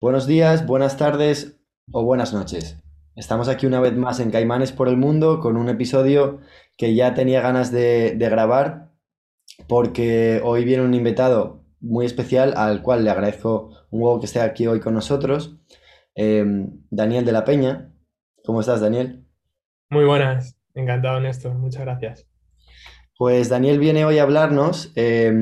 [0.00, 1.58] Buenos días, buenas tardes
[1.90, 2.80] o buenas noches.
[3.16, 6.38] Estamos aquí una vez más en Caimanes por el Mundo con un episodio
[6.76, 8.92] que ya tenía ganas de, de grabar
[9.66, 14.40] porque hoy viene un invitado muy especial al cual le agradezco un huevo que esté
[14.40, 15.56] aquí hoy con nosotros,
[16.14, 16.44] eh,
[16.90, 17.92] Daniel de la Peña.
[18.44, 19.26] ¿Cómo estás, Daniel?
[19.90, 22.28] Muy buenas, encantado Néstor, muchas gracias.
[23.16, 25.32] Pues Daniel viene hoy a hablarnos eh,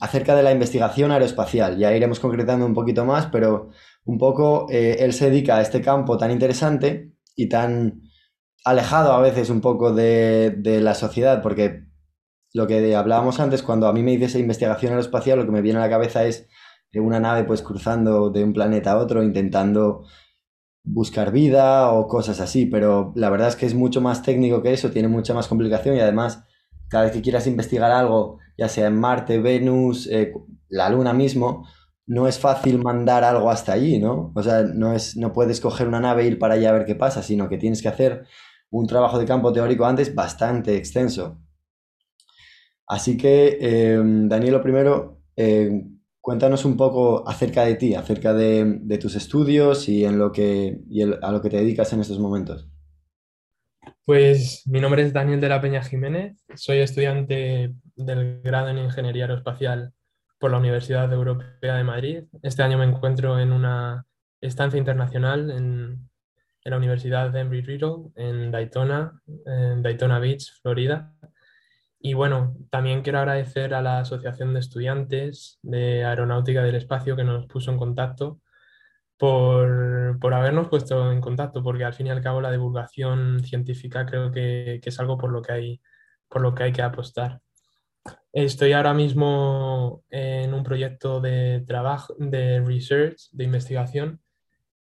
[0.00, 1.78] acerca de la investigación aeroespacial.
[1.78, 3.70] Ya iremos concretando un poquito más, pero
[4.10, 8.02] un poco eh, él se dedica a este campo tan interesante y tan
[8.64, 11.84] alejado a veces un poco de, la sociedad, porque
[12.52, 15.78] lo que hablábamos antes, cuando a mí me dices investigación aeroespacial, lo que me viene
[15.78, 16.48] a la cabeza es
[16.92, 20.04] una nave pues cruzando de un planeta a otro, intentando
[20.82, 24.72] buscar vida o cosas así, pero la verdad es que es mucho más técnico que
[24.72, 26.42] eso, tiene mucha más complicación y además
[26.88, 30.32] cada vez que quieras investigar algo, ya sea en Marte, Venus, eh,
[30.68, 31.64] la Luna mismo,
[32.10, 34.32] no es fácil mandar algo hasta allí, ¿no?
[34.34, 36.84] O sea, no, es, no puedes coger una nave e ir para allá a ver
[36.84, 38.24] qué pasa, sino que tienes que hacer
[38.68, 41.40] un trabajo de campo teórico antes bastante extenso.
[42.88, 45.84] Así que, eh, Daniel, primero, eh,
[46.20, 51.02] cuéntanos un poco acerca de ti, acerca de, tus estudios y, en lo que, y
[51.02, 52.68] a lo que te dedicas en estos momentos.
[54.04, 59.26] Pues mi nombre es Daniel de la Peña Jiménez, soy estudiante del grado en Ingeniería
[59.26, 59.94] Aeroespacial
[60.40, 62.24] por la Universidad Europea de Madrid.
[62.42, 64.06] Este año me encuentro en una
[64.40, 66.08] estancia internacional en,
[66.64, 71.12] la Universidad de Embry-Riddle en Daytona, en Daytona Beach, Florida.
[71.98, 77.24] Y bueno, también quiero agradecer a la Asociación de Estudiantes de Aeronáutica del Espacio que
[77.24, 78.40] nos puso en contacto
[79.18, 84.06] por, por, habernos puesto en contacto, porque al fin y al cabo la divulgación científica
[84.06, 85.80] creo que, que, es algo por lo que, hay,
[86.28, 87.40] por lo que hay que apostar.
[88.32, 94.20] Estoy ahora mismo en un proyecto de trabajo, de research, de investigación,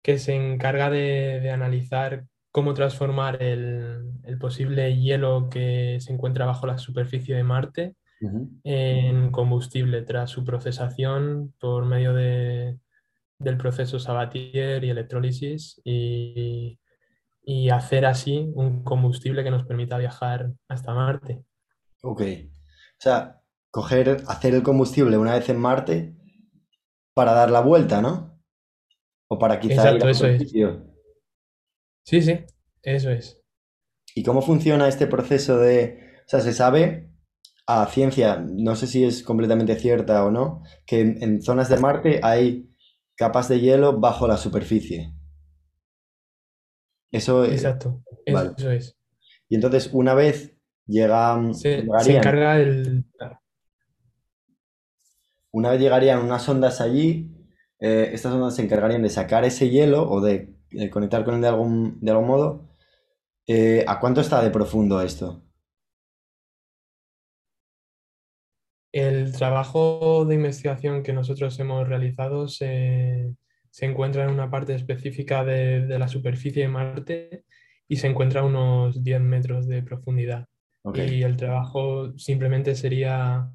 [0.01, 6.45] que se encarga de, de analizar cómo transformar el, el, posible hielo que se encuentra
[6.45, 8.49] bajo la superficie de Marte uh -huh.
[8.63, 12.77] en combustible tras su procesación por medio de,
[13.39, 16.79] del proceso Sabatier y electrólisis y,
[17.43, 21.43] y, hacer así un combustible que nos permita viajar hasta Marte.
[22.01, 22.21] Ok.
[22.99, 26.15] O sea, coger, hacer el combustible una vez en Marte
[27.13, 28.37] para dar la vuelta, ¿no?
[29.29, 30.51] O para quizá Exacto, ir a eso es.
[32.03, 32.39] Sí, sí,
[32.83, 33.41] eso es.
[34.15, 37.13] ¿Y cómo funciona este proceso de, o sea, se sabe
[37.67, 41.77] a ciencia, no sé si es completamente cierta o no, que en, en zonas de
[41.77, 42.69] Marte hay
[43.15, 45.13] capas de hielo bajo la superficie?
[47.11, 47.53] Eso es.
[47.53, 48.51] Exacto, vale.
[48.57, 48.97] eso es.
[49.47, 50.58] Y entonces, una vez
[50.89, 53.05] llega, se, se encarga el.
[55.51, 57.31] Una vez llegarían unas ondas allí,
[57.79, 61.41] eh, estas ondas se encargarían de sacar ese hielo o de, de conectar con él
[61.41, 62.69] de algún, de algún modo.
[63.47, 65.43] Eh, ¿A cuánto está de profundo esto?
[68.91, 73.33] El trabajo de investigación que nosotros hemos realizado se,
[73.69, 77.45] se encuentra en una parte específica de, de, la superficie de Marte
[77.87, 80.48] y se encuentra a unos 10 metros de profundidad.
[80.81, 81.15] Okay.
[81.15, 83.51] Y el trabajo simplemente sería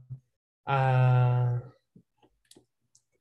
[0.67, 1.63] a,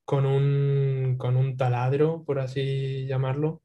[0.05, 3.61] con, un, con un taladro, por así llamarlo,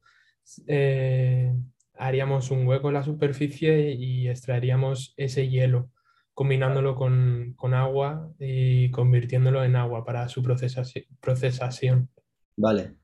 [0.67, 1.53] eh,
[1.95, 5.91] haríamos un hueco en la superficie y extraeríamos ese hielo,
[6.33, 12.09] combinándolo con, con agua y convirtiéndolo en agua para su procesación.
[12.55, 12.95] Vale.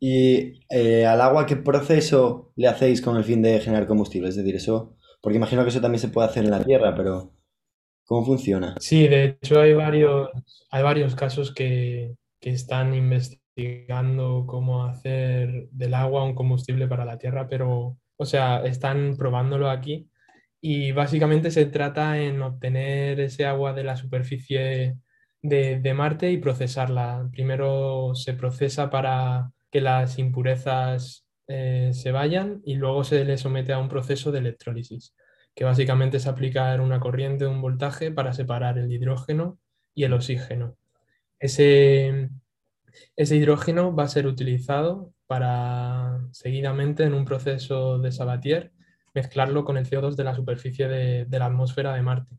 [0.00, 4.28] ¿Y eh, al agua qué proceso le hacéis con el fin de generar combustible?
[4.28, 7.32] Es decir, eso, porque imagino que eso también se puede hacer en la Tierra, pero
[8.04, 8.76] ¿cómo funciona?
[8.80, 10.28] Sí, de hecho hay varios,
[10.70, 17.18] hay varios casos que, que están investigando cómo hacer del agua un combustible para la
[17.18, 20.08] Tierra, pero, o sea, están probándolo aquí
[20.60, 24.96] y básicamente se trata en obtener ese agua de la superficie
[25.42, 27.28] de, de Marte y procesarla.
[27.32, 33.72] Primero se procesa para que las impurezas eh, se vayan y luego se le somete
[33.72, 35.14] a un proceso de electrólisis,
[35.54, 39.58] que básicamente es aplicar una corriente de un voltaje para separar el hidrógeno
[39.94, 40.76] y el oxígeno.
[41.40, 42.30] Ese,
[43.16, 48.72] ese hidrógeno va a ser utilizado para seguidamente en un proceso de Sabatier
[49.14, 52.36] mezclarlo con el CO2 de la superficie de, la atmósfera de Marte.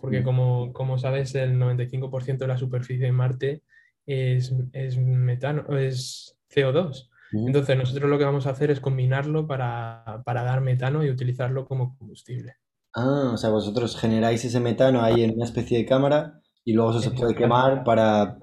[0.00, 3.62] Porque como, como sabes, el 95% de la superficie de Marte
[4.06, 7.08] es, es metano, es CO2.
[7.32, 11.66] Entonces nosotros lo que vamos a hacer es combinarlo para, para, dar metano y utilizarlo
[11.66, 12.54] como combustible.
[12.94, 16.90] Ah, o sea, vosotros generáis ese metano ahí en una especie de cámara y luego
[16.90, 18.38] eso se puede quemar para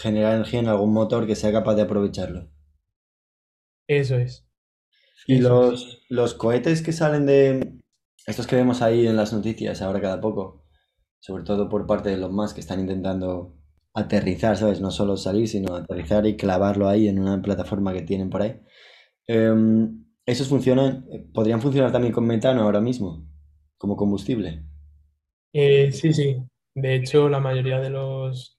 [0.00, 2.50] generar energía en algún motor que sea capaz de aprovecharlo.
[3.86, 4.46] Eso es.
[5.26, 7.80] Y los, los cohetes que salen de
[8.26, 10.64] estos que vemos ahí en las noticias ahora cada poco,
[11.20, 13.56] sobre todo por parte de los más que están intentando
[13.94, 14.80] aterrizar, ¿sabes?
[14.80, 18.60] No solo salir, sino aterrizar y clavarlo ahí en una plataforma que tienen por ahí.
[19.26, 23.26] Em, ¿Esos funcionan, podrían funcionar también con metano ahora mismo,
[23.78, 24.64] como combustible?
[25.52, 26.36] Eh, sí, sí.
[26.74, 28.58] De hecho, la mayoría de los,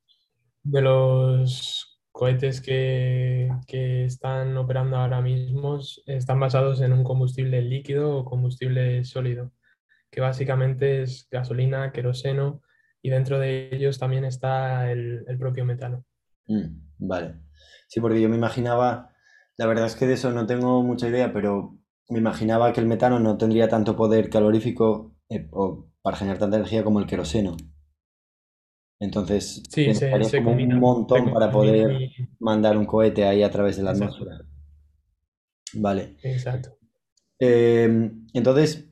[0.64, 8.20] de los cohetes que, que están operando ahora mismo están basados en un combustible líquido
[8.20, 9.52] o combustible sólido,
[10.10, 12.62] que básicamente es gasolina, queroseno
[13.06, 16.04] y dentro de ellos también está el, propio metano.
[16.48, 17.36] Mm, vale.
[17.88, 19.14] Sí, porque yo me imaginaba,
[19.58, 21.78] la verdad es que de eso no tengo mucha idea, pero
[22.10, 26.58] me imaginaba que el metano no tendría tanto poder calorífico eh, o para generar tanta
[26.58, 27.56] energía como el queroseno.
[29.00, 30.10] Entonces, sí, se,
[30.42, 32.10] como un montón para poder
[32.40, 34.40] mandar un cohete ahí a través de la atmósfera.
[35.74, 36.18] Vale.
[36.24, 36.76] Exacto.
[37.40, 38.90] Eh, entonces,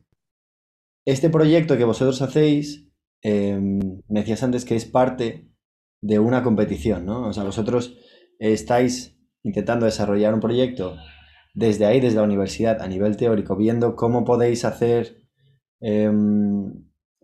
[1.03, 2.92] este proyecto que vosotros hacéis
[3.23, 3.79] Em,
[4.09, 5.49] me decías antes que es parte
[6.01, 7.29] de una competición, ¿no?
[7.29, 7.97] O sea, vosotros
[8.37, 10.97] estáis intentando desarrollar un proyecto
[11.53, 15.17] desde ahí, desde la universidad, a nivel teórico, viendo cómo podéis hacer
[15.79, 16.73] em,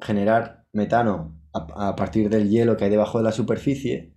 [0.02, 4.16] generar metano a, partir del hielo que hay debajo de la superficie.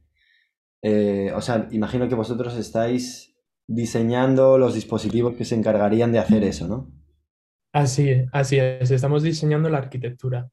[0.82, 3.34] Eh, o sea, imagino que vosotros estáis
[3.66, 6.92] diseñando los dispositivos que se encargarían de hacer eso, ¿no?
[7.72, 8.90] Así así es.
[8.90, 10.50] Estamos diseñando la arquitectura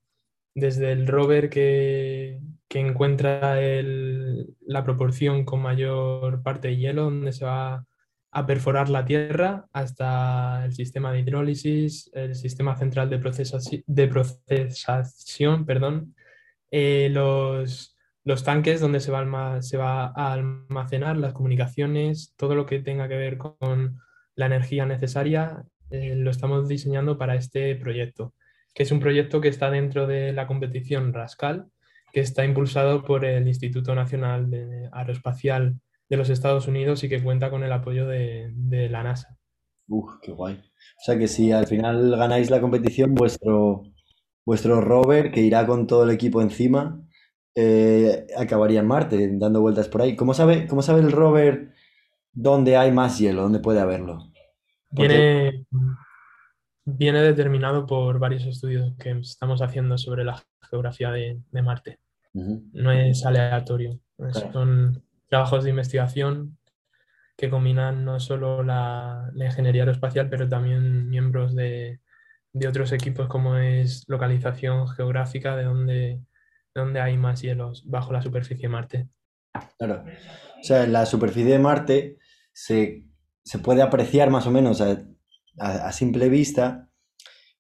[0.60, 2.40] desde el rover que,
[2.72, 3.58] encuentra
[4.62, 7.86] la proporción con mayor parte de hielo, donde se va
[8.32, 13.18] a perforar la tierra, hasta el sistema de hidrólisis, el sistema central de,
[13.88, 16.16] de procesación, perdón,
[16.72, 17.96] eh, los,
[18.44, 24.00] tanques donde se va, a almacenar las comunicaciones, todo lo que tenga que ver con
[24.36, 28.34] la energía necesaria, eh, lo estamos diseñando para este proyecto
[28.74, 31.68] que es un proyecto que está dentro de la competición Rascal,
[32.12, 35.80] que está impulsado por el Instituto Nacional de Aeroespacial
[36.10, 38.52] de los Estados Unidos y que cuenta con el apoyo de,
[38.90, 39.38] la NASA.
[39.88, 40.56] Uf, qué guay.
[40.56, 43.84] O sea que si al final ganáis la competición, vuestro,
[44.46, 47.02] vuestro rover, que irá con todo el equipo encima,
[47.56, 50.16] eh, acabaría en Marte, dando vueltas por ahí.
[50.16, 51.74] ¿Cómo sabe, cómo sabe el rover
[52.32, 54.32] dónde hay más hielo, dónde puede haberlo?
[54.96, 55.66] Tiene,
[56.98, 62.00] viene determinado por varios estudios que estamos haciendo sobre la geografía de, Marte.
[62.34, 64.00] No es aleatorio,
[64.54, 66.58] son trabajos de investigación
[67.40, 72.02] que combinan no solo la, ingeniería aeroespacial, pero también miembros de,
[72.68, 76.20] otros equipos como es localización geográfica de dónde,
[76.76, 79.08] donde hay más hielos bajo la superficie de Marte.
[79.78, 80.04] Claro.
[80.60, 82.18] O sea, en la superficie de Marte
[82.52, 83.06] se,
[83.64, 84.84] puede apreciar más o menos
[85.58, 86.90] a, simple vista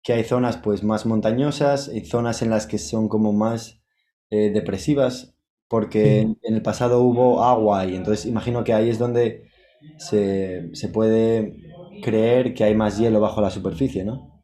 [0.03, 3.81] que hay zonas pues más montañosas y zonas en las que son como más
[4.29, 5.35] eh, depresivas
[5.69, 9.49] porque en, el pasado hubo agua y entonces imagino que ahí es donde
[9.97, 11.55] se, puede
[12.03, 14.41] creer que hay más hielo bajo la superficie, ¿no?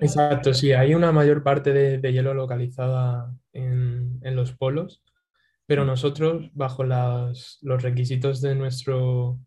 [0.00, 5.02] Exacto, sí, hay una mayor parte de, hielo localizada en, en, los polos,
[5.66, 9.38] pero nosotros, bajo las, los requisitos de nuestro,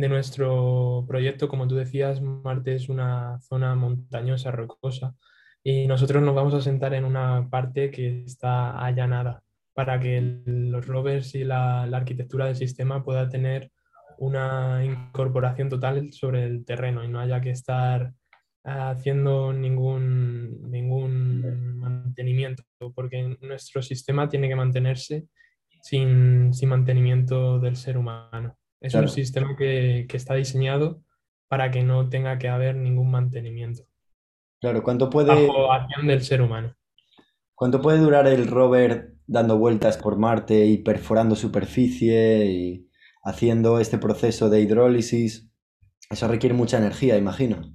[0.00, 5.16] de nuestro proyecto, como tú decías, Marte es una zona montañosa, rocosa,
[5.64, 9.42] y nosotros nos vamos a sentar en una parte que está allanada
[9.74, 13.72] para que los rovers y la, arquitectura del sistema pueda tener
[14.18, 18.12] una incorporación total sobre el terreno y no haya que estar
[18.64, 22.62] haciendo ningún, ningún mantenimiento,
[22.94, 25.26] porque nuestro sistema tiene que mantenerse
[25.82, 28.57] sin, sin mantenimiento del ser humano.
[28.80, 31.02] Es un sistema que, está diseñado
[31.48, 33.82] para que no tenga que haber ningún mantenimiento.
[34.60, 35.46] Claro, ¿cuánto puede...
[35.46, 36.76] Bajo acción del ser humano.
[37.54, 42.88] ¿Cuánto puede durar el rover dando vueltas por Marte y perforando superficie y
[43.24, 45.50] haciendo este proceso de hidrólisis?
[46.10, 47.74] Eso requiere mucha energía, imagino.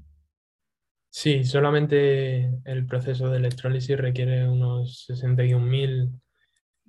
[1.10, 6.20] Sí, solamente el proceso de electrólisis requiere unos 61.000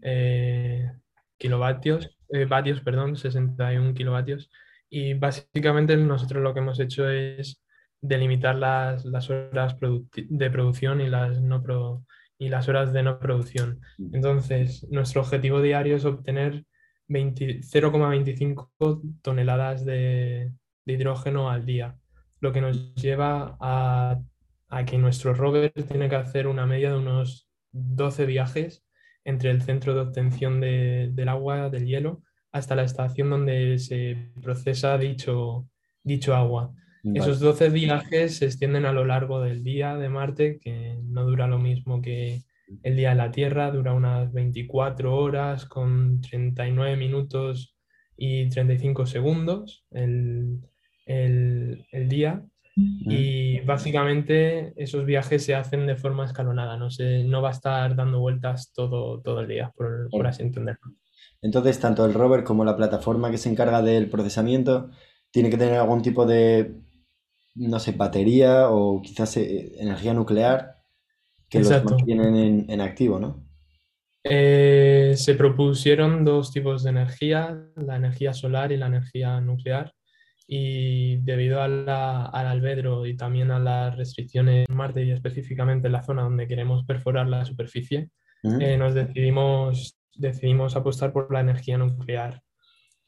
[0.03, 0.91] eh,
[1.37, 4.51] kilovatios eh, vatios, perdón, 61 kilovatios,
[4.89, 7.63] y básicamente nosotros lo que hemos hecho es
[8.01, 11.63] delimitar las, las horas de producción y las, no
[12.39, 13.81] y las horas de no producción.
[13.99, 14.15] Mm.
[14.15, 16.65] Entonces, nuestro objetivo diario es obtener
[17.09, 20.53] 0,25 toneladas de,
[20.85, 21.97] de, hidrógeno al día,
[22.41, 24.21] lo que nos lleva a,
[24.69, 28.85] a, que nuestro rover tiene que hacer una media de unos 12 viajes
[29.25, 34.31] entre el centro de obtención de, del agua, del hielo, hasta la estación donde se
[34.43, 35.69] procesa dicho,
[36.03, 36.73] dicho agua.
[37.13, 41.47] Esos 12 viajes se extienden a lo largo del día de Marte, que no dura
[41.47, 42.43] lo mismo que
[42.83, 47.77] el día de la Tierra, dura unas 24 horas con 39 minutos
[48.17, 50.61] y 35 segundos el,
[51.05, 52.43] el, el día.
[52.77, 57.95] Y básicamente esos viajes se hacen de forma escalonada, no, se, no va a estar
[57.95, 60.93] dando vueltas todo, todo el día, por, por así entenderlo.
[61.41, 64.91] Entonces, tanto el rover como la plataforma que se encarga del procesamiento
[65.31, 66.75] tiene que tener algún tipo de,
[67.55, 70.77] no sé, batería o quizás eh, energía nuclear
[71.49, 73.45] que los mantienen en, en activo, ¿no?
[74.25, 79.93] Eh, se propusieron dos tipos de energía, la energía solar y la energía nuclear
[80.47, 85.87] y debido a la, al albedro y también a las restricciones en Marte y específicamente
[85.87, 88.11] en la zona donde queremos perforar la superficie,
[88.61, 92.43] eh, nos decidimos, decidimos apostar por la energía nuclear,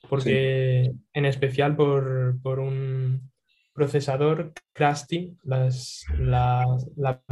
[0.08, 3.30] porque en especial por, por, un
[3.74, 7.22] procesador CRASTI, las, las, la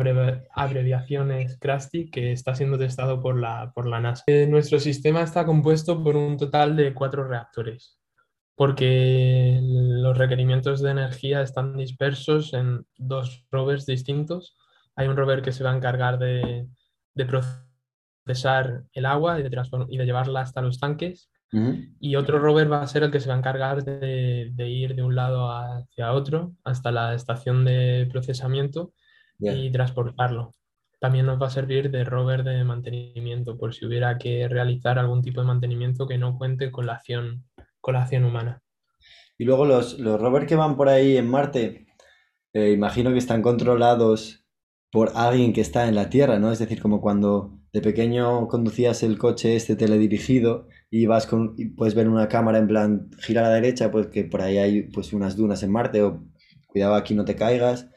[0.55, 4.25] abreviación es CRASTI, que está siendo testado por la, por la NASA.
[4.27, 7.99] Eh, nuestro sistema está compuesto por un total de cuatro reactores
[8.57, 14.57] porque los requerimientos de energía están dispersos en dos rovers distintos.
[14.97, 16.69] Hay un rover que se va a encargar de,
[17.27, 19.51] procesar el agua y de,
[19.89, 21.31] y de llevarla hasta los tanques.
[22.01, 25.03] Y otro rover va a ser el que se va a encargar de, ir de
[25.05, 28.93] un lado hacia otro hasta la estación de procesamiento
[29.39, 30.53] y transportarlo.
[30.99, 35.23] También nos va a servir de rover de mantenimiento por si hubiera que realizar algún
[35.23, 37.45] tipo de mantenimiento que no cuente con la acción
[37.85, 38.63] colación humana.
[39.37, 41.87] Y luego los, los rovers que van por ahí en Marte,
[42.55, 44.47] eh, imagino que están controlados
[44.91, 46.51] por alguien que está en la Tierra, ¿no?
[46.51, 51.67] Es decir, como cuando de pequeño conducías el coche este teledirigido y vas con y
[51.67, 54.83] puedes ver una cámara en plan gira a la derecha, pues que por ahí hay
[54.85, 56.25] pues unas dunas en Marte o
[56.67, 57.91] cuidado aquí no te caigas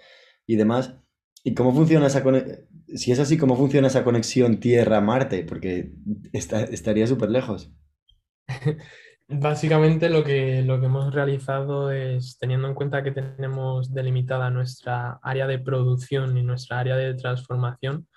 [0.46, 0.98] y demás.
[1.44, 2.68] ¿Y cómo funciona esa conexión?
[2.94, 5.44] Si es así, ¿cómo funciona esa conexión Tierra-Marte?
[5.44, 5.94] Porque
[6.34, 7.72] estaría súper lejos.
[9.30, 15.20] Básicamente lo que, lo que hemos realizado es, teniendo en cuenta que tenemos delimitada nuestra
[15.22, 18.08] área de producción y nuestra área de transformación,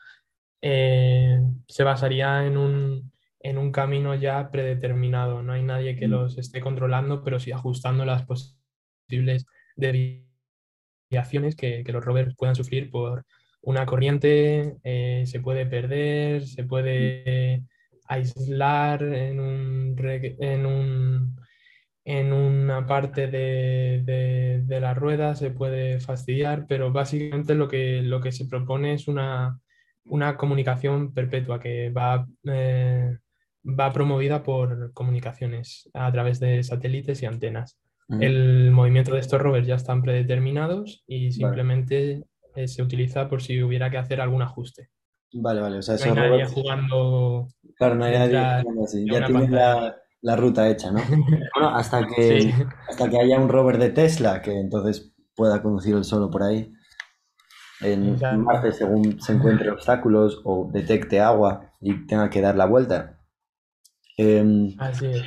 [0.62, 5.42] eh, se basaría en un, en un camino ya predeterminado.
[5.42, 6.10] No hay nadie que mm.
[6.10, 12.88] los esté controlando, pero sí ajustando las posibles desviaciones que, que los rovers puedan sufrir
[12.88, 13.24] por
[13.62, 17.64] una corriente, eh, se puede perder, se puede
[18.10, 21.36] aislar en, un, en, un,
[22.04, 24.02] en una parte de,
[24.66, 29.06] de, la rueda, se puede fastidiar, pero básicamente lo que, lo que se propone es
[29.06, 29.60] una,
[30.06, 33.16] una comunicación perpetua que va, eh,
[33.64, 37.78] va promovida por comunicaciones a través de satélites y antenas.
[38.18, 42.24] El movimiento de estos rovers ya están predeterminados y simplemente
[42.56, 44.88] eh, se utiliza por si hubiera que hacer algún ajuste.
[45.32, 45.78] Vale, vale.
[45.78, 47.49] O sea, no hay nadie jugando.
[47.76, 49.04] Claro, no hay nadie jugando así.
[49.10, 51.00] Ya tienes la, la, ruta hecha, ¿no?
[51.54, 52.52] bueno, hasta que,
[52.88, 56.72] hasta que haya un rover de Tesla que entonces pueda conducir el solo por ahí.
[57.80, 63.18] En Marte, según se encuentre obstáculos o detecte agua y tenga que dar la vuelta.
[64.18, 65.22] Em, así es.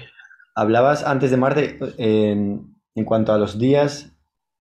[0.53, 4.15] Hablabas antes de Marte, en, en cuanto a los días,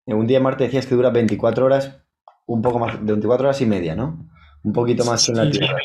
[0.07, 2.01] en un día de Marte decías que dura 24 horas,
[2.47, 4.32] un poco más, de 24 horas y media, ¿no?
[4.65, 5.79] Un poquito más en la Tierra.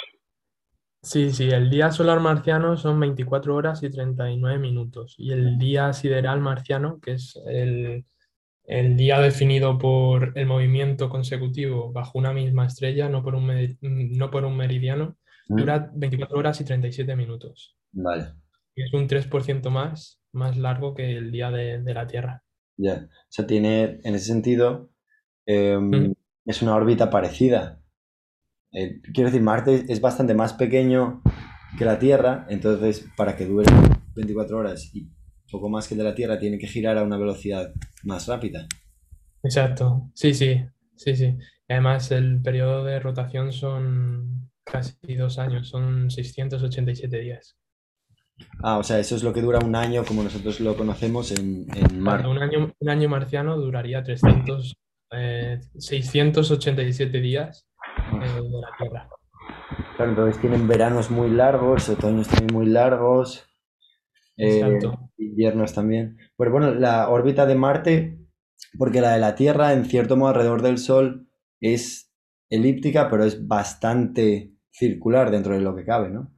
[1.01, 5.15] Sí, sí, el día solar marciano son 24 horas y 39 minutos.
[5.17, 8.03] Y el día sideral marciano, que es el,
[8.97, 14.43] día definido por el movimiento consecutivo bajo una misma estrella, no por un, no por
[14.43, 15.17] un meridiano,
[15.47, 15.55] mm.
[15.55, 17.77] dura 24 horas y 37 minutos.
[17.93, 18.33] Vale.
[18.75, 22.43] Y es un 3% más, más largo que el día de, la Tierra.
[22.75, 24.91] Ya, o sea, tiene, en ese sentido,
[25.45, 26.13] em, mm.
[26.45, 27.81] es una órbita parecida
[28.71, 31.21] eh, quiero decir, Marte es bastante más pequeño
[31.77, 33.65] que la Tierra, entonces para que dure
[34.15, 35.09] 24 horas y
[35.51, 38.67] poco más que de la Tierra tiene que girar a una velocidad más rápida.
[39.43, 41.37] Exacto, sí, sí, sí, sí.
[41.69, 47.57] Y además el periodo de rotación son casi dos años, son 687 días.
[48.61, 51.65] Ah, o sea, eso es lo que dura un año como nosotros lo conocemos en,
[51.75, 52.27] en Marte.
[52.27, 54.75] Un año, un año marciano duraría 300,
[55.77, 57.66] 687 eh, días eh,
[58.11, 59.09] de la Tierra.
[59.95, 63.45] Claro, entonces tienen veranos muy largos, otoños también muy largos,
[64.37, 64.79] eh,
[65.17, 66.17] inviernos también.
[66.37, 68.19] Pero bueno, la órbita de Marte,
[68.77, 71.27] porque la de la Tierra, en cierto modo, alrededor del Sol,
[71.59, 72.13] es
[72.49, 76.33] elíptica, pero es bastante circular dentro de lo que cabe, ¿no?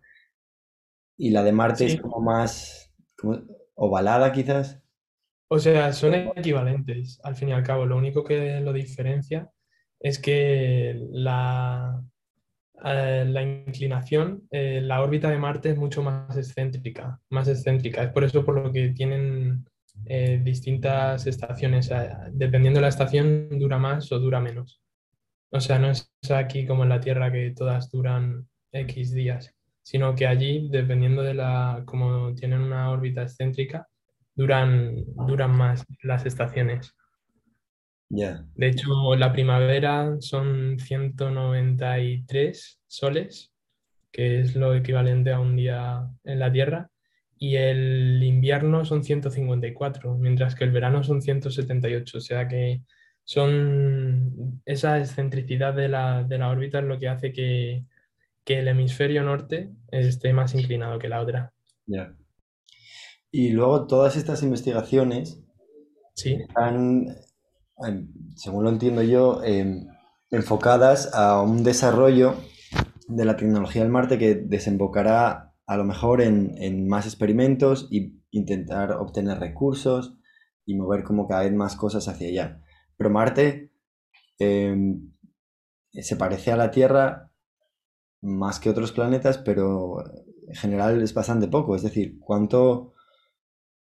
[1.17, 2.93] Y la de Marte es como más
[3.75, 4.81] ovalada, quizás.
[5.49, 7.85] O sea, son equivalentes, al fin y al cabo.
[7.85, 9.51] Lo único que lo diferencia
[9.99, 12.01] es que la,
[12.83, 18.03] eh, la inclinación, eh, la órbita de Marte es mucho más excéntrica, más excéntrica.
[18.03, 19.65] Es por eso por lo que tienen
[20.05, 21.91] eh, distintas estaciones.
[22.31, 24.81] dependiendo de la estación, dura más o dura menos.
[25.51, 29.53] O sea, no es aquí como en la Tierra que todas duran X días,
[29.83, 33.87] sino que allí, dependiendo de la, como tienen una órbita excéntrica,
[34.35, 34.95] duran,
[35.27, 36.95] duran más las estaciones.
[38.09, 43.53] De hecho, la primavera son 193 soles,
[44.11, 46.89] que es lo equivalente a un día en la Tierra,
[47.37, 52.81] y el invierno son 154, mientras que el verano son 178, o sea que
[53.23, 57.85] son esa excentricidad de la, órbita es lo que hace que,
[58.45, 61.53] el hemisferio norte esté más inclinado que la otra.
[63.29, 65.43] Y luego todas estas investigaciones
[66.15, 66.33] ¿Sí?
[66.33, 67.15] están
[68.35, 69.41] según lo entiendo yo,
[70.31, 72.35] enfocadas a un desarrollo
[73.07, 78.93] de la tecnología del Marte que desembocará a lo mejor en, más experimentos y intentar
[78.93, 80.17] obtener recursos
[80.65, 82.61] y mover como cada vez más cosas hacia allá.
[82.97, 83.71] Pero Marte
[84.37, 85.11] em,
[85.91, 87.31] se parece a la Tierra
[88.21, 90.03] más que otros planetas, pero
[90.47, 91.75] en general es bastante poco.
[91.75, 92.93] Es decir, ¿cuánto,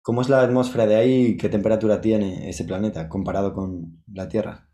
[0.06, 4.28] ¿Cómo es la atmósfera de ahí y qué temperatura tiene ese planeta comparado con la
[4.28, 4.70] Tierra?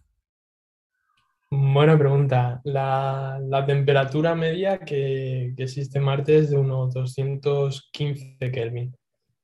[1.50, 2.60] Buena pregunta.
[2.65, 8.94] La, temperatura media que, existe en Marte es de unos 215 Kelvin,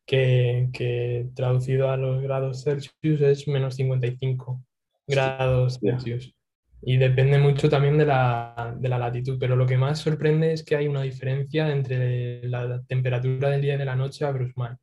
[0.05, 4.61] que, traducido a los grados Celsius es menos 55
[5.07, 6.35] grados Celsius.
[6.81, 10.65] Y depende mucho también de la, de la, latitud, pero lo que más sorprende es
[10.65, 14.77] que hay una diferencia entre la temperatura del día y de la noche abismal.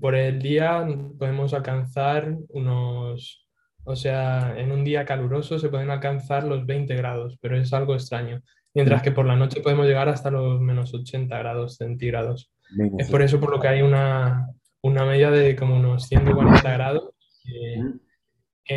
[0.00, 0.86] Por el día
[1.18, 3.48] podemos alcanzar unos,
[3.84, 7.94] o sea, en un día caluroso se pueden alcanzar los 20 grados, pero es algo
[7.94, 8.42] extraño.
[8.74, 12.52] Mientras que por la noche podemos llegar hasta los menos 80 grados centígrados.
[12.98, 14.46] Es por eso por lo que hay una,
[14.82, 17.10] una media de como unos 140 grados
[17.42, 17.82] que,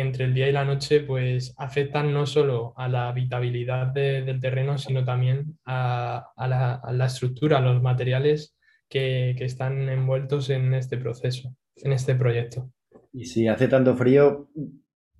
[0.00, 4.76] entre el día y la noche pues afectan no solo a la habitabilidad del terreno,
[4.78, 8.53] sino también a, a, la, a la estructura, a los materiales
[8.88, 12.70] que, están envueltos en este proceso, en este proyecto.
[13.12, 14.50] Y si hace tanto frío,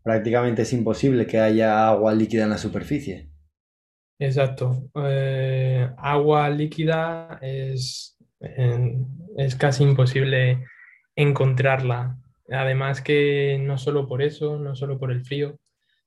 [0.02, 3.30] prácticamente es imposible que haya agua líquida en la superficie.
[4.18, 4.90] Exacto.
[5.04, 8.16] Eh, agua líquida es,
[9.36, 10.64] es casi imposible
[11.16, 12.18] encontrarla.
[12.50, 15.58] Además que no solo por eso, no solo por el frío,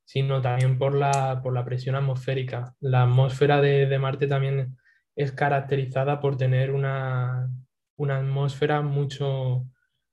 [0.06, 2.76] sino también por la, por la presión atmosférica.
[2.80, 4.78] La atmósfera de, de Marte también
[5.18, 7.50] es caracterizada por tener una,
[7.98, 9.66] atmósfera mucho,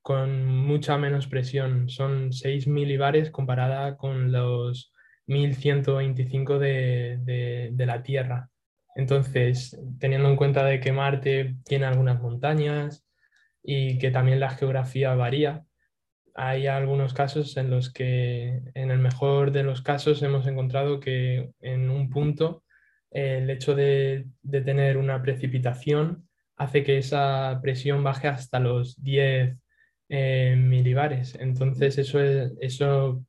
[0.02, 1.90] con mucha menos presión.
[1.90, 4.92] Son 6 milibares comparada con los
[5.26, 8.48] 1125 de, de, de la Tierra.
[8.96, 13.06] Entonces, teniendo en cuenta de que Marte tiene algunas montañas
[13.62, 15.66] y que también la geografía varía,
[16.34, 21.50] hay algunos casos en los que, en el mejor de los casos, hemos encontrado que
[21.60, 22.63] en un punto
[23.14, 29.56] el hecho de, tener una precipitación hace que esa presión baje hasta los 10
[30.08, 31.36] eh, milibares.
[31.40, 33.24] Entonces eso, eso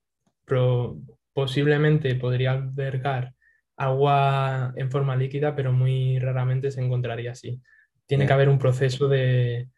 [1.33, 3.33] posiblemente podría albergar
[3.77, 7.61] agua en forma líquida, pero muy raramente se encontraría así.
[8.07, 9.69] Tiene que haber un proceso de,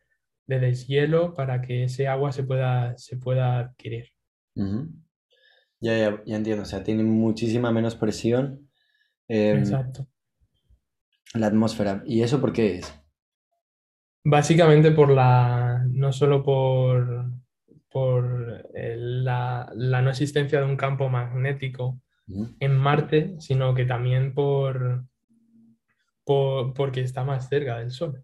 [0.46, 4.08] deshielo para que ese agua se pueda, se pueda adquirir.
[4.56, 8.67] ya, ya, ya, entiendo, o sea, tiene muchísima menos presión
[9.28, 10.08] Em, Exacto.
[11.34, 12.04] La atmósfera.
[12.06, 12.94] ¿Y eso por qué es?
[14.24, 17.32] Básicamente por la, no solo por,
[17.90, 22.02] por la, no existencia de un campo magnético
[22.60, 25.06] en Marte, sino que también por,
[26.26, 28.24] por, porque está más cerca del Sol.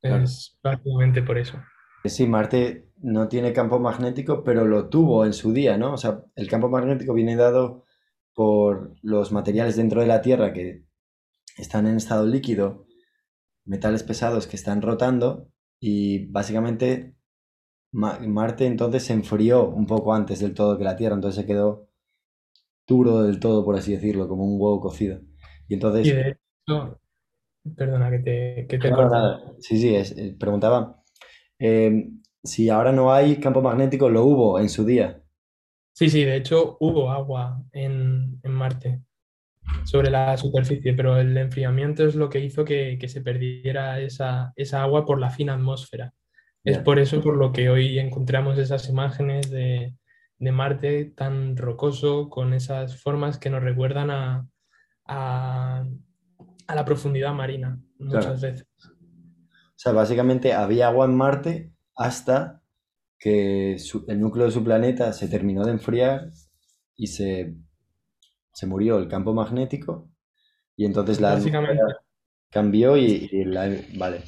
[0.00, 1.58] Es prácticamente por eso.
[2.04, 5.92] Sí, Marte no tiene campo magnético, pero lo tuvo en su día, ¿no?
[5.92, 7.84] O sea, el campo magnético viene dado
[8.38, 10.84] por los materiales dentro de la Tierra que
[11.58, 12.86] están en estado líquido,
[13.66, 15.48] metales pesados que están rotando
[15.80, 17.16] y básicamente
[17.92, 21.88] Marte entonces se enfrió un poco antes del todo que la Tierra, entonces se quedó
[22.86, 25.20] duro del todo, por así decirlo, como un huevo cocido.
[25.68, 26.06] Y entonces...
[26.08, 26.30] Y de
[26.66, 27.00] hecho,
[27.76, 29.14] perdona que te, que te No, corte.
[29.14, 29.52] nada.
[29.60, 31.02] Sí, sí, es- eh, preguntaba
[31.58, 32.10] eh,
[32.44, 35.22] si ahora no hay campo magnético, lo hubo en su día.
[35.98, 39.02] Sí, sí, de hecho hubo agua en, en Marte
[39.82, 44.52] sobre la superficie, pero el enfriamiento es lo que hizo que, que se perdiera esa,
[44.54, 46.14] esa agua por la fina atmósfera.
[46.62, 49.96] Es por eso por lo que hoy encontramos esas imágenes de,
[50.38, 54.46] de Marte tan rocoso, con esas formas que nos recuerdan a,
[55.04, 55.84] a,
[56.68, 58.68] a la profundidad marina muchas veces.
[58.86, 62.62] O sea, básicamente había agua en Marte hasta
[63.18, 66.30] que su- el núcleo de su planeta se terminó de enfriar
[66.96, 67.56] y se,
[68.52, 70.10] se murió el campo magnético
[70.76, 71.34] y entonces la
[72.50, 73.68] cambió y, y la...
[73.96, 74.22] Vale.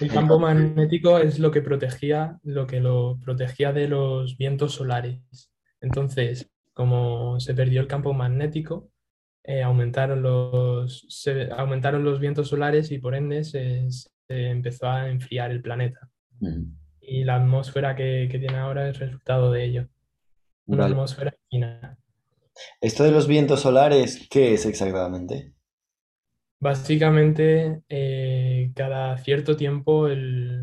[0.00, 5.20] el campo magnético es lo que protegía, lo que lo protegía de los vientos solares.
[5.80, 8.90] Entonces, como se perdió el campo magnético,
[9.44, 15.08] eh, aumentaron los, se aumentaron los vientos solares y por ende se, se empezó a
[15.10, 16.08] enfriar el planeta.
[17.06, 19.88] Y la atmósfera que, que tiene ahora es resultado de ello.
[20.66, 20.94] Una Vale.
[20.94, 21.98] atmósfera fina.
[22.80, 25.52] Esto de los vientos solares, ¿qué es exactamente?
[26.60, 30.62] Básicamente, eh, cada cierto tiempo el,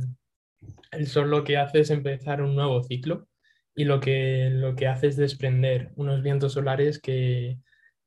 [0.91, 3.27] el Sol lo que hace es empezar un nuevo ciclo
[3.75, 7.59] y lo que, lo que hace es desprender unos vientos solares que,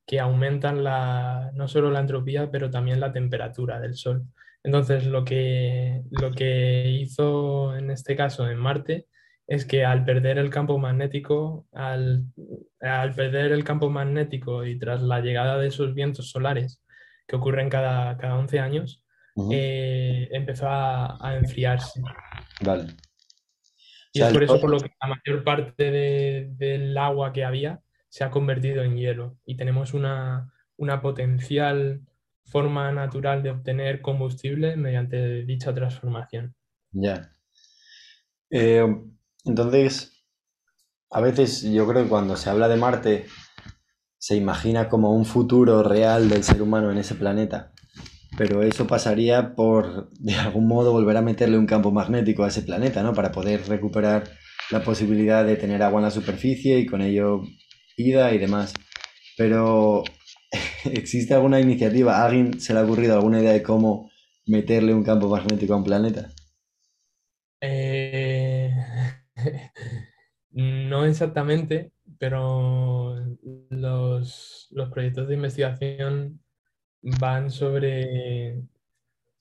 [0.07, 4.27] que aumentan la, no solo la entropía, pero también la temperatura del Sol.
[4.65, 9.07] Entonces, lo que, lo que hizo en este caso en Marte
[9.47, 12.25] es que al perder el campo magnético, al,
[12.81, 16.83] al perder el campo magnético y tras la llegada de esos vientos solares
[17.29, 19.05] que ocurren cada, cada 11 años,
[19.53, 22.01] eh, empezó a, a enfriarse.
[22.63, 22.85] Vale.
[24.13, 27.33] Y O sea, es por eso por lo que la mayor parte de- del agua
[27.33, 32.01] que había se ha convertido en hielo y tenemos una, una potencial
[32.45, 36.55] forma natural de obtener combustible mediante dicha transformación.
[36.93, 37.33] Ya.
[38.51, 38.87] Eh,
[39.45, 40.25] entonces,
[41.11, 43.27] a veces yo creo que cuando se habla de Marte,
[44.19, 47.73] se imagina como un futuro real del ser humano en ese planeta.
[48.37, 52.63] Pero eso pasaría por, de algún modo, volver a meterle un campo magnético a ese
[52.63, 53.13] planeta, ¿no?
[53.13, 54.25] Para poder recuperar
[54.71, 57.43] la posibilidad de tener agua en la superficie y con ello
[57.97, 58.75] vida y demás.
[59.37, 60.03] Pero,
[60.93, 62.19] ¿existe alguna iniciativa?
[62.19, 64.11] ¿A alguien se le ha ocurrido alguna idea de cómo
[64.47, 66.31] meterle un campo magnético a un planeta?
[67.61, 68.71] Eh,
[70.51, 73.17] no exactamente, pero
[73.71, 76.41] los, los proyectos de investigación
[77.03, 78.63] van sobre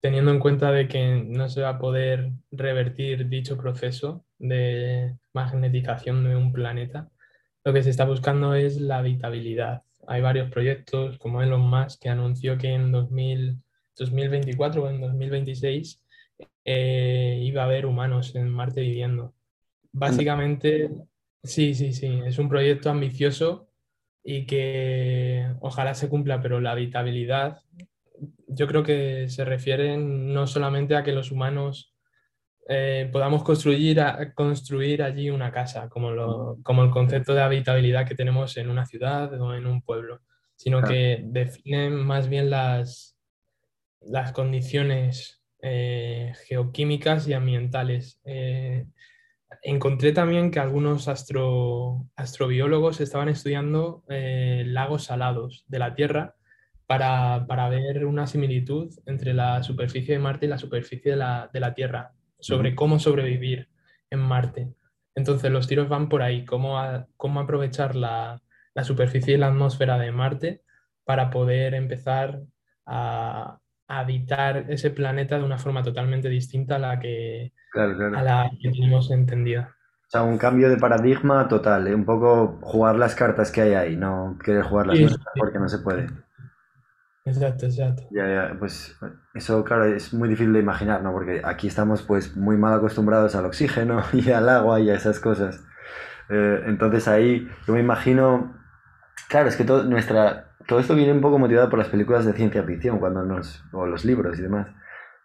[0.04, 6.26] teniendo en cuenta de que no se va a poder revertir dicho proceso de magnetización
[6.26, 7.10] de un planeta,
[7.64, 9.84] lo que se está buscando es la habitabilidad.
[10.08, 13.64] Hay varios proyectos como Elon Musk que anunció que en 2000
[13.98, 16.02] 2024 o en 2026
[16.66, 19.34] eh, iba a haber humanos en Marte viviendo.
[19.92, 20.90] Básicamente,
[21.44, 23.68] sí, sí, sí, es un proyecto ambicioso
[24.24, 27.62] y que ojalá se cumpla, pero la habitabilidad
[28.48, 31.93] yo creo que se refiere no solamente a que los humanos
[32.70, 38.08] eh, podamos construir, a- construir allí una casa, como, lo- como el concepto de habitabilidad
[38.08, 40.22] que tenemos en una ciudad o en un pueblo,
[40.56, 40.94] sino Claro.
[40.94, 43.18] que define más bien las,
[44.02, 48.20] las condiciones eh, geoquímicas y ambientales.
[48.26, 48.86] Eh,
[49.62, 56.36] encontré también que algunos astro- astrobiólogos estaban estudiando lagos salados de la Tierra
[56.86, 61.50] para, para ver una similitud entre la superficie de Marte y la superficie de la,
[61.54, 62.12] de la Tierra,
[62.44, 63.70] sobre cómo sobrevivir
[64.10, 64.74] en Marte.
[65.16, 68.42] Entonces los tiros van por ahí, cómo, a- cómo aprovechar la,
[68.76, 70.62] la superficie y la atmósfera de Marte
[71.06, 72.42] para poder empezar
[72.86, 78.18] a, a habitar ese planeta de una forma totalmente distinta a la que, Claro, claro.
[78.18, 79.76] a la que tenemos entendida.
[80.08, 81.96] O sea, un cambio de paradigma total, ¿eh?
[81.96, 85.16] Un poco jugar las cartas que hay ahí, no querer jugar las Sí, sí.
[85.40, 86.08] porque no se puede.
[87.26, 88.04] Exacto, exacto.
[88.12, 88.98] Ya, ya, pues
[89.34, 91.14] eso, claro, es muy difícil de imaginar, ¿no?
[91.14, 95.20] Porque aquí estamos pues muy mal acostumbrados al oxígeno y al agua y a esas
[95.20, 95.64] cosas.
[96.30, 98.54] Eh, entonces ahí yo me imagino,
[99.30, 102.34] claro, es que todo, nuestra, todo esto viene un poco motivado por las películas de
[102.34, 104.68] ciencia ficción, cuando nos, o los libros y demás,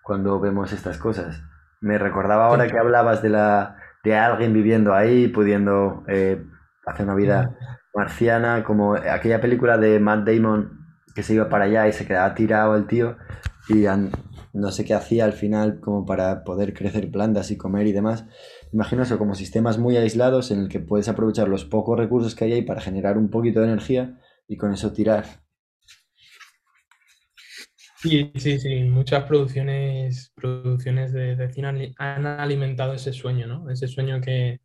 [0.02, 1.42] cuando vemos estas cosas.
[1.80, 2.70] Me recordaba ahora Sí.
[2.72, 6.44] que hablabas de la, de alguien viviendo ahí, pudiendo eh,
[6.87, 7.56] hacer una vida
[7.94, 10.78] marciana, como aquella película de Matt Damon
[11.14, 13.16] que se iba para allá y se quedaba tirado el tío.
[13.68, 13.85] y
[14.55, 18.25] no sé qué hacía al final como para poder crecer plantas y comer y demás.
[18.73, 22.44] Imagino eso como sistemas muy aislados en el que puedes aprovechar los pocos recursos que
[22.44, 24.18] hay ahí para generar un poquito de energía
[24.49, 25.25] y con eso tirar.
[28.01, 28.85] Sí, sí, sí.
[28.85, 33.71] Muchas producciones, producciones de, cine han alimentado ese sueño, ¿no?
[33.71, 34.61] Ese sueño que,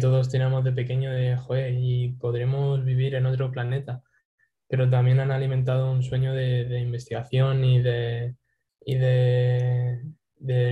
[0.00, 4.02] todos tenemos de pequeño de, joder, y podremos vivir en otro planeta.
[4.70, 8.36] Pero también han alimentado un sueño de, investigación y de,
[8.86, 10.00] y de,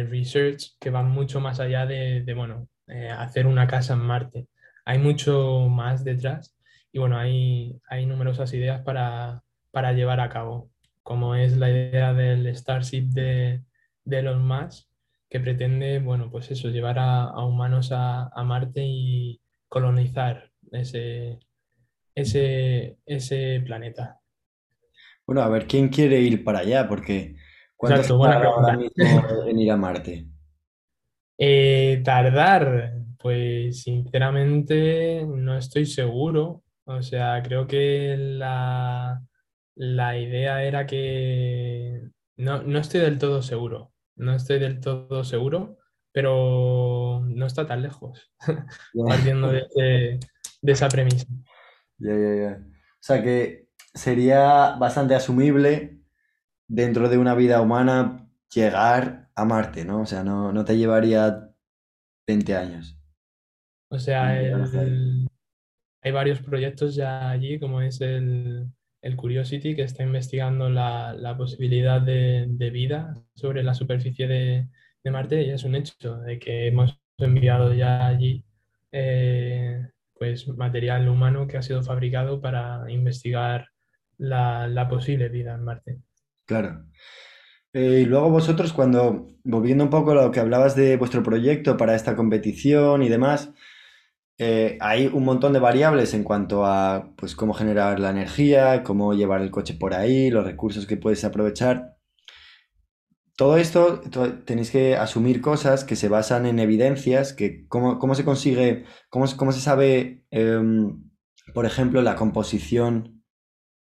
[0.08, 4.46] research que va mucho más allá de, bueno, eh, hacer una casa en Marte.
[4.86, 6.56] Hay mucho más detrás
[6.92, 10.70] y bueno, hay, hay numerosas ideas para, para llevar a cabo
[11.08, 13.62] como es la idea del Starship de,
[14.04, 14.86] de Elon Musk,
[15.30, 21.38] que pretende, bueno, pues eso, llevar a, humanos a, Marte y colonizar ese,
[22.20, 24.20] ese, ese planeta.
[25.26, 26.88] Bueno, a ver, ¿quién quiere ir para allá?
[26.88, 27.36] Porque
[27.76, 30.26] ¿cuánto Exacto, ahora mismo en ir a Marte?
[31.36, 36.64] Eh, tardar, pues sinceramente no estoy seguro.
[36.84, 39.22] O sea, creo que la,
[39.74, 45.78] la idea era que no, estoy del todo seguro, no estoy del todo seguro,
[46.12, 48.32] pero no está tan lejos,
[49.06, 50.18] partiendo de,
[50.62, 51.26] esa premisa.
[51.98, 52.62] Ya, ya, ya.
[52.62, 56.00] O sea que sería bastante asumible
[56.66, 60.02] dentro de una vida humana llegar a Marte, ¿no?
[60.02, 61.50] O sea, no, te llevaría
[62.26, 62.98] 20 años.
[63.90, 68.68] O sea, hay varios proyectos ya allí, como es el,
[69.02, 74.68] el Curiosity, que está investigando la, posibilidad de, vida sobre la superficie de,
[75.10, 78.44] Marte, y es un hecho de que hemos enviado ya allí
[78.92, 83.68] eh, pues material humano que ha sido fabricado para investigar
[84.18, 85.98] la, posible vida en Marte.
[86.46, 86.86] Claro.
[87.72, 91.76] Eh, y luego vosotros, cuando, volviendo un poco a lo que hablabas de vuestro proyecto
[91.76, 93.52] para esta competición y demás,
[94.38, 99.12] eh, hay un montón de variables en cuanto a pues, cómo generar la energía, cómo
[99.12, 101.97] llevar el coche por ahí, los recursos que puedes aprovechar.
[103.38, 104.00] Todo esto
[104.44, 109.26] tenéis que asumir cosas que se basan en evidencias, que cómo, cómo se consigue, cómo,
[109.36, 111.04] cómo se sabe, em,
[111.54, 113.22] por ejemplo, la composición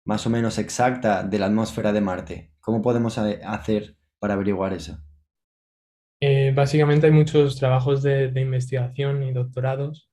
[0.03, 2.51] más o menos exacta de la atmósfera de Marte.
[2.59, 4.99] ¿Cómo podemos hacer para averiguar eso?
[6.19, 10.09] Eh, básicamente hay muchos trabajos de, de investigación y doctorados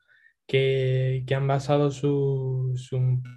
[0.47, 2.79] que, han basado su,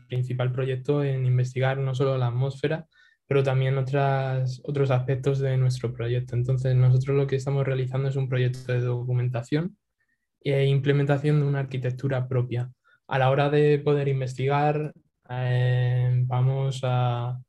[0.08, 2.88] principal proyecto en investigar no solo la atmósfera,
[3.28, 6.36] pero también otras, otros aspectos de nuestro proyecto.
[6.36, 9.78] Entonces, nosotros lo que estamos realizando es un proyecto de documentación
[10.42, 12.72] e implementación de una arquitectura propia.
[13.08, 14.94] A la hora de poder investigar,
[15.30, 17.40] eh, vamos a,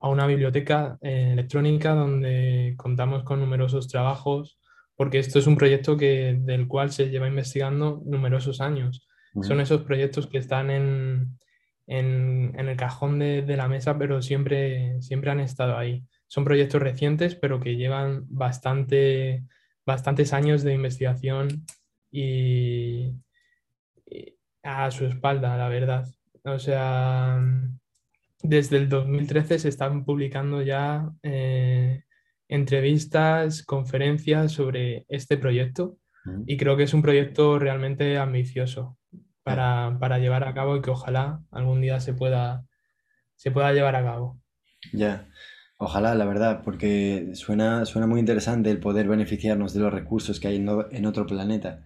[0.00, 4.58] a, una biblioteca eh, electrónica donde contamos con numerosos trabajos,
[4.96, 9.06] porque esto es un proyecto que, del cual se lleva investigando numerosos años.
[9.42, 11.38] Son esos proyectos que están en,
[11.88, 16.04] el cajón de, la mesa, pero siempre, siempre han estado ahí.
[16.26, 19.44] Son proyectos recientes, pero que llevan bastante,
[19.86, 21.64] bastantes años de investigación
[22.10, 23.14] y,
[24.62, 26.06] a su espalda, la verdad.
[26.44, 27.40] O sea,
[28.42, 32.04] desde el 2013 se están publicando ya eh,
[32.48, 35.98] entrevistas, conferencias sobre este proyecto
[36.46, 38.97] y creo que es un proyecto realmente ambicioso
[39.54, 42.64] para, llevar a cabo y que ojalá algún día se pueda,
[43.36, 44.40] se pueda llevar a cabo.
[44.92, 45.28] Ya,
[45.76, 50.48] ojalá, la verdad, porque suena, suena muy interesante el poder beneficiarnos de los recursos que
[50.48, 51.84] hay en, otro planeta.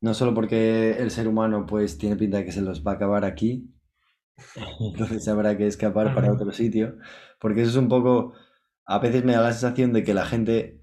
[0.00, 2.94] No solo porque el ser humano pues tiene pinta de que se los va a
[2.94, 3.72] acabar aquí,
[4.80, 6.96] entonces habrá que escapar para otro sitio,
[7.38, 8.34] porque eso es un poco,
[8.86, 10.79] a veces me da la sensación de que la gente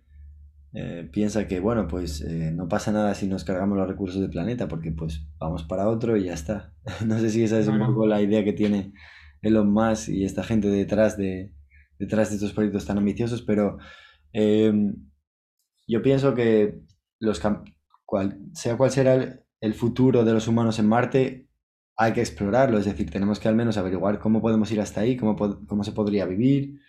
[0.74, 4.30] eh, piensa que, bueno, pues eh, no pasa nada si nos cargamos los recursos del
[4.30, 6.74] planeta, porque pues vamos para otro y ya está.
[7.06, 8.94] no sé si esa es un poco la idea que tiene
[9.42, 11.54] Elon Musk y esta gente detrás de,
[12.00, 13.78] detrás de estos proyectos tan ambiciosos, pero
[14.34, 14.96] em,
[15.88, 16.82] yo pienso que
[17.20, 17.42] los
[18.06, 21.48] cual, sea cual sea el, futuro de los humanos en Marte,
[21.96, 25.18] hay que explorarlo, es decir, tenemos que al menos averiguar cómo podemos ir hasta ahí,
[25.18, 26.80] cómo, cómo se podría vivir,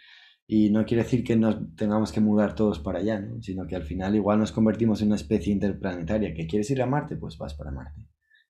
[0.51, 3.83] y no quiere decir que nos tengamos que mudar todos para allá, sino que al
[3.85, 6.33] final igual nos convertimos en una especie interplanetaria.
[6.33, 7.17] ¿Que quieres ir a Marte?
[7.17, 8.01] Pues vas para Marte.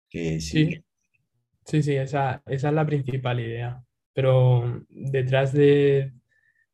[0.08, 0.80] Que sí.
[1.66, 3.82] Sí, sí, esa, esa es la principal idea.
[4.14, 6.12] Pero detrás de,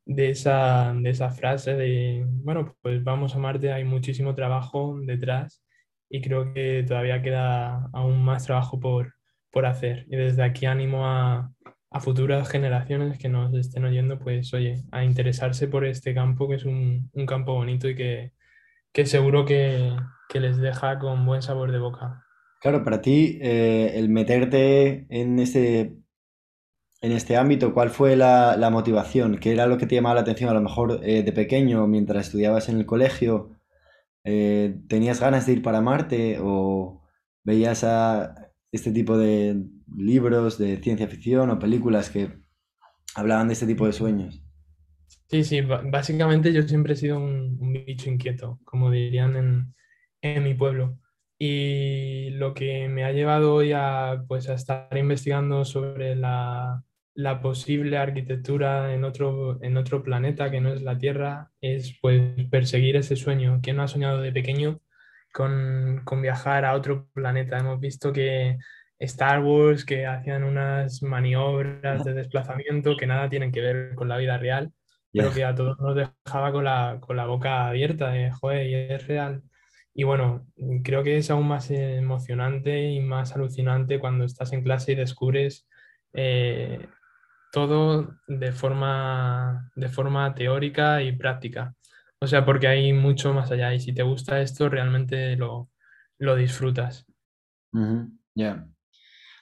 [0.05, 5.63] de, esa, de esa frase de, bueno, pues vamos a Marte, hay muchísimo trabajo detrás
[6.07, 9.15] y creo que todavía queda aún más trabajo por,
[9.51, 10.05] por hacer.
[10.07, 11.51] Y desde aquí animo a,
[11.95, 16.55] a futuras generaciones que nos estén oyendo, pues oye, a interesarse por este campo, que
[16.55, 18.33] es un, un campo bonito y que,
[18.91, 19.95] que seguro que,
[20.27, 22.21] que les deja con buen sabor de boca.
[22.59, 25.95] Claro, para ti, eh, el meterte en este,
[26.99, 29.37] en este ámbito, ¿cuál fue la, la motivación?
[29.37, 32.25] ¿Qué era lo que te llamaba la atención a lo mejor eh, de pequeño, mientras
[32.25, 33.51] estudiabas en el colegio?
[34.25, 37.07] Eh, ¿tenías ganas de ir para Marte o
[37.45, 39.63] veías a este tipo de
[39.95, 42.39] libros de ciencia ficción o películas que
[43.15, 44.41] hablaban de este tipo de sueños?
[45.27, 49.75] Sí, sí, básicamente yo siempre he sido un, un bicho inquieto, como dirían en,
[50.21, 50.99] en mi pueblo.
[51.37, 56.81] Y lo que me ha llevado hoy a, pues, a estar investigando sobre la,
[57.13, 62.21] la posible arquitectura en otro, en otro planeta que no es la Tierra es pues,
[62.49, 63.59] perseguir ese sueño.
[63.61, 64.79] ¿Quién no ha soñado de pequeño
[65.33, 67.57] con, con viajar a otro planeta?
[67.57, 68.57] Hemos visto que
[68.99, 74.17] Star Wars, que hacían unas maniobras de desplazamiento que nada tienen que ver con la
[74.17, 74.71] vida real
[75.15, 78.67] pero Ya, que a todos nos dejaba con la, con la boca abierta de, joder,
[78.67, 79.41] y es real.
[79.93, 80.45] Y bueno,
[80.83, 85.67] creo que es aún más emocionante y más alucinante cuando estás en clase y descubres
[86.11, 86.85] eh,
[87.53, 91.73] todo de forma, de forma teórica y práctica.
[92.19, 95.69] O sea, porque hay mucho más allá y si te gusta esto, realmente lo,
[96.17, 97.05] lo disfrutas.
[98.33, 98.67] ya.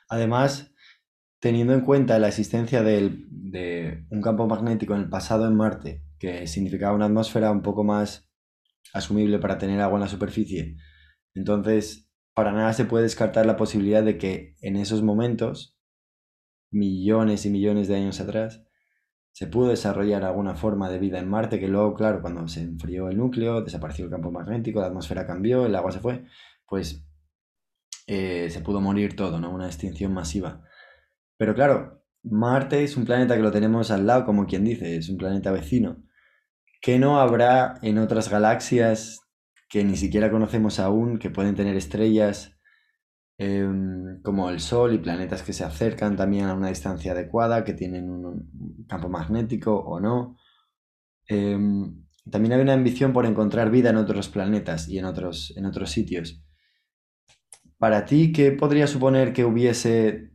[0.09, 0.73] Además,
[1.39, 6.47] teniendo en cuenta la existencia de un campo magnético en el pasado en Marte, que
[6.47, 8.29] significaba una atmósfera un poco más
[8.93, 10.77] asumible para tener agua en la superficie,
[11.33, 15.77] entonces para nada se puede descartar la posibilidad de que en esos momentos,
[16.71, 18.63] millones y millones de años atrás,
[19.31, 23.09] se pudo desarrollar alguna forma de vida en Marte que luego, claro, cuando se enfrió
[23.09, 26.25] el núcleo, desapareció el campo magnético, la atmósfera cambió, el agua se fue,
[26.67, 27.05] pues
[28.07, 29.51] eh, se pudo morir todo, ¿no?
[29.51, 30.61] Una extinción masiva.
[31.37, 35.09] Pero claro, Marte es un planeta que lo tenemos al lado, como quien dice, es
[35.09, 36.03] un planeta vecino.
[36.81, 39.19] ¿Qué no habrá en otras galaxias
[39.69, 42.57] que ni siquiera conocemos aún, que pueden tener estrellas
[43.37, 47.73] em, como el Sol y planetas que se acercan también a una distancia adecuada, que
[47.73, 50.37] tienen un, campo magnético o no?
[51.27, 55.65] Em, también hay una ambición por encontrar vida en otros planetas y en otros, en
[55.65, 56.43] otros sitios.
[57.83, 60.31] Para ti, ¿qué podría suponer que hubiese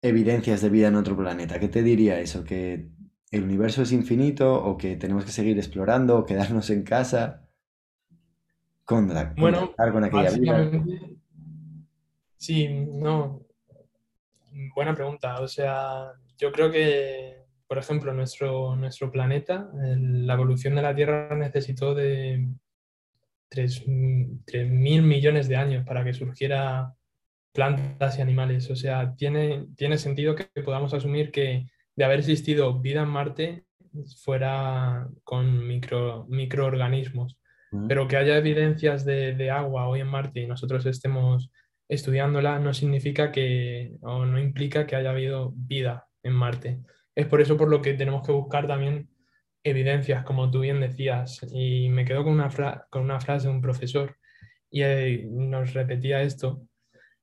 [0.00, 1.58] evidencias de vida en otro planeta?
[1.58, 2.44] ¿Qué te diría eso?
[2.44, 2.88] ¿Que
[3.32, 7.48] el universo es infinito o que tenemos que seguir explorando o quedarnos en casa?
[8.84, 10.52] Contra- Bueno, con aquella vida.
[10.52, 11.16] básicamente,
[12.36, 13.44] sí, no,
[14.76, 15.40] buena pregunta.
[15.40, 20.94] O sea, yo creo que, por ejemplo, nuestro, nuestro planeta, el- la evolución de la
[20.94, 22.48] Tierra necesitó de
[23.48, 26.92] tres mil millones de años para que surgiera
[27.52, 28.70] plantas y animales.
[28.70, 33.64] O sea, tiene, tiene sentido que podamos asumir que de haber existido vida en Marte
[34.22, 37.38] fuera con micro, microorganismos,
[37.88, 41.50] pero que haya evidencias de, de agua hoy en Marte y nosotros estemos
[41.88, 46.80] estudiándola no significa que, o no implica que haya habido vida en Marte.
[47.14, 49.08] Es por eso por lo que tenemos que buscar también
[49.70, 53.54] evidencias, como tú bien decías, y me quedo con una, fra- con una frase de
[53.54, 54.16] un profesor
[54.70, 56.62] y eh, nos repetía esto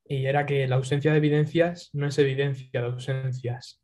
[0.06, 3.82] y era que la ausencia de evidencias no es evidencia de ausencias.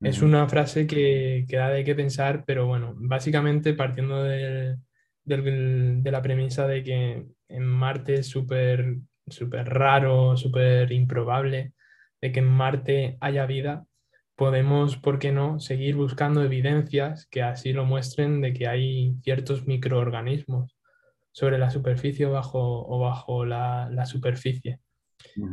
[0.00, 4.76] Es una frase que, que da de qué pensar, pero bueno, básicamente partiendo del-
[5.24, 11.74] del- de la premisa de que en Marte es súper súper raro, súper improbable
[12.20, 13.86] de que en Marte haya vida,
[14.38, 19.66] podemos, ¿por qué no?, seguir buscando evidencias que así lo muestren de que hay ciertos
[19.66, 20.76] microorganismos
[21.32, 24.80] sobre la superficie o bajo, o bajo la la superficie.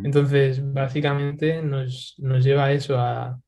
[0.04, 3.40] Entonces, básicamente nos, nos lleva a eso, a,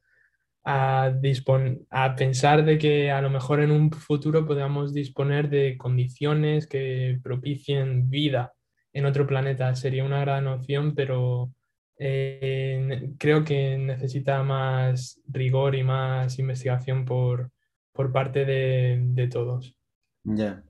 [0.65, 5.77] a, dispon- a pensar de que a lo mejor en un futuro podamos disponer de
[5.77, 8.53] condiciones que propicien vida
[8.93, 9.75] en otro planeta.
[9.75, 11.51] Sería una gran opción, pero
[11.99, 17.51] eh, creo que necesita más rigor y más investigación por,
[17.93, 19.75] por parte de, de todos.
[20.23, 20.63] Ya.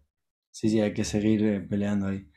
[0.52, 2.30] Sí, sí, hay que seguir eh, peleando ahí.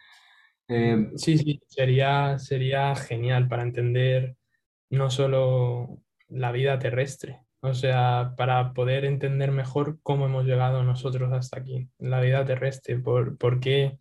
[0.68, 4.36] Eh, Sí, sí, sería, sería genial para entender
[4.90, 11.32] no solo la vida terrestre, o sea, para poder entender mejor cómo hemos llegado nosotros
[11.32, 13.98] hasta aquí, la vida terrestre, por, por qué,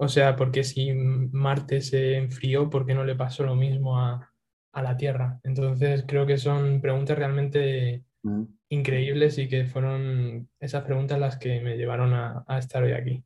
[0.00, 3.98] o sea, por qué si Marte se enfrió, por qué no le pasó lo mismo
[4.00, 4.32] a,
[4.72, 5.40] a la Tierra.
[5.44, 11.60] Entonces, creo que son preguntas realmente ujú, increíbles y que fueron esas preguntas las que
[11.60, 13.24] me llevaron a, a estar hoy aquí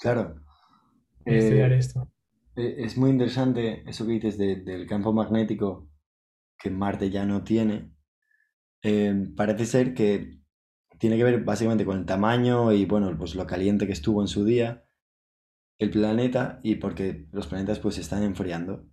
[0.00, 0.36] claro.
[1.26, 2.08] y estudiar Eh, esto.
[2.56, 5.90] eh, es muy interesante eso que dices de- del campo magnético
[6.58, 7.92] que Marte ya no tiene.
[8.82, 10.40] eh, parece ser que
[10.98, 14.28] tiene que ver básicamente con el tamaño y bueno, pues lo caliente que estuvo en
[14.28, 14.84] su día
[15.82, 18.86] el planeta y porque los planetas pues se están enfriando.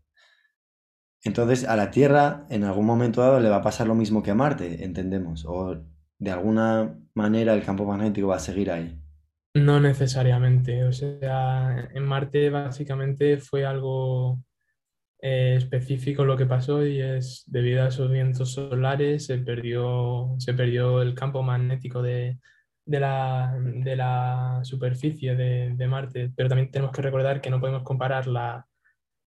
[1.24, 4.32] Entonces a la Tierra en algún momento dado le va a pasar lo mismo que
[4.32, 5.84] a Marte, entendemos, o
[6.18, 9.02] de alguna manera el campo magnético va a seguir ahí.
[9.54, 14.40] No necesariamente, o sea, en Marte básicamente fue algo
[15.22, 20.54] eh, específico lo que pasó y es debido a esos vientos solares se perdió, se
[20.54, 22.38] perdió el campo magnético de,
[22.90, 27.60] de, la, de la, superficie de, de, Marte, pero también tenemos que recordar que no
[27.60, 28.66] podemos comparar la,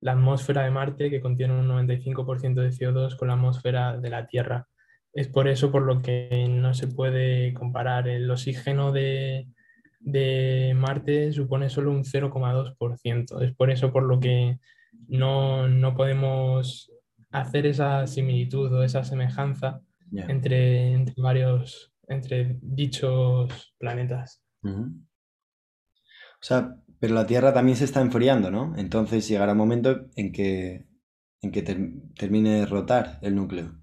[0.00, 4.26] la atmósfera de Marte, que contiene un 95% de CO2, con la atmósfera de la
[4.26, 4.68] Tierra.
[5.12, 9.48] Es por eso por lo que no se puede comparar el oxígeno de,
[10.00, 13.42] de Marte supone solo un 0,2%.
[13.42, 14.58] Es por eso por lo que
[15.08, 16.92] no, no, podemos
[17.30, 19.80] hacer esa similitud o esa semejanza
[20.12, 24.42] entre, entre, varios, entre dichos planetas.
[24.62, 28.74] O sea, pero la Tierra también se está enfriando, ¿no?
[28.76, 30.86] Entonces llegará un momento en que,
[31.42, 33.80] en que termine de rotar el núcleo.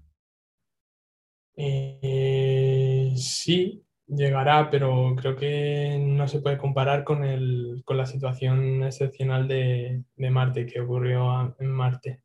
[1.56, 8.84] Eh, sí, llegará, pero creo que no se puede comparar con, el, con la situación
[8.84, 12.22] excepcional de, Marte que ocurrió en Marte.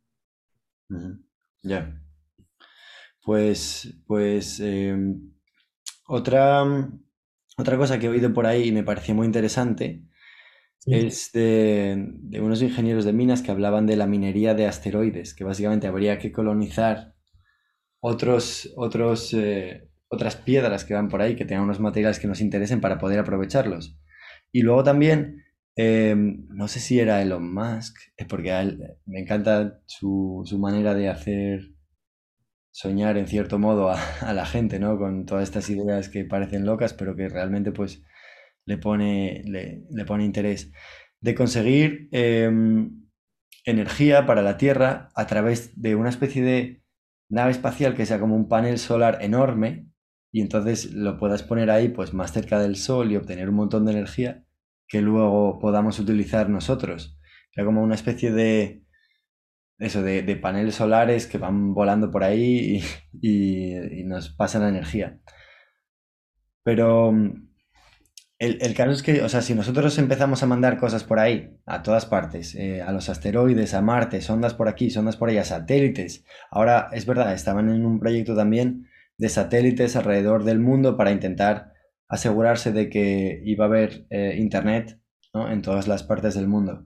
[1.64, 1.98] Ya.
[3.24, 5.32] Pues, pues em,
[6.12, 6.64] otra,
[7.58, 10.04] otra cosa que he oído por ahí y me pareció muy interesante
[10.86, 15.44] es de, de, unos ingenieros de minas que hablaban de la minería de asteroides, que
[15.44, 17.16] básicamente habría que colonizar
[18.02, 22.42] otros, otros, eh, otras piedras que van por ahí, que tengan unos materiales que nos
[22.42, 23.98] interesen para poder aprovecharlos.
[24.52, 25.46] Y luego también,
[25.78, 27.96] eh, no sé si era Elon Musk,
[28.28, 31.72] porque a él me encanta su, su manera de hacer
[32.72, 33.90] soñar en cierto modo
[34.22, 34.98] a, la gente, ¿no?
[34.98, 38.04] Con todas estas ideas que parecen locas, pero que realmente pues
[38.66, 40.72] le pone, le, le pone interés.
[41.20, 42.50] De conseguir eh,
[43.66, 46.84] energía para la Tierra a través de una especie de
[47.30, 49.88] nave espacial que sea como un panel solar enorme
[50.32, 53.86] y entonces lo puedas poner ahí pues más cerca del sol y obtener un montón
[53.86, 54.46] de energía
[54.88, 57.18] que luego podamos utilizar nosotros.
[57.54, 58.84] Sea como una especie de
[59.82, 62.82] eso, de, paneles solares que van volando por ahí
[63.22, 65.20] y, nos pasan la energía.
[66.64, 67.12] Pero
[68.38, 71.58] el, el, caso es que, o sea, si nosotros empezamos a mandar cosas por ahí,
[71.66, 75.44] a todas partes, eh, a los asteroides, a Marte, sondas por aquí, sondas por allá,
[75.44, 76.26] satélites.
[76.52, 81.74] Ahora, es verdad, estaban en un proyecto también de satélites alrededor del mundo para intentar
[82.08, 85.00] asegurarse de que iba a haber eh, internet
[85.34, 86.86] en todas las partes del mundo.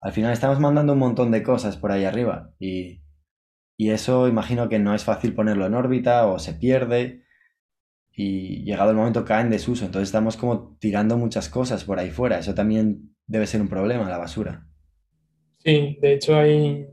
[0.00, 3.02] Al final estamos mandando un montón de cosas por ahí arriba y,
[3.76, 7.24] y eso imagino que no es fácil ponerlo en órbita o se pierde
[8.12, 9.84] y llegado el momento cae en desuso.
[9.84, 12.38] Entonces estamos como tirando muchas cosas por ahí fuera.
[12.38, 14.66] Eso también debe ser un problema, la basura.
[15.58, 16.86] Sí, de hecho hay,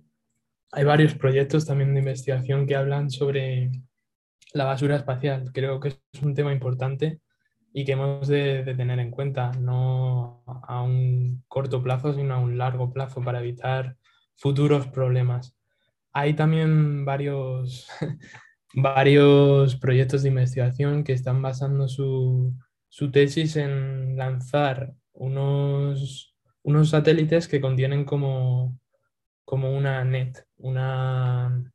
[0.71, 3.71] hay varios proyectos también de investigación que hablan sobre
[4.53, 5.51] la basura espacial.
[5.53, 7.21] Creo que es un tema importante
[7.73, 12.57] y que hemos de, tener en cuenta, no a un corto plazo, sino a un
[12.57, 13.97] largo plazo para evitar
[14.35, 15.55] futuros problemas.
[16.13, 17.87] Hay también varios,
[18.73, 22.53] varios proyectos de investigación que están basando su,
[22.89, 28.79] su tesis en lanzar unos, unos satélites que contienen como,
[29.45, 31.71] como una net, una,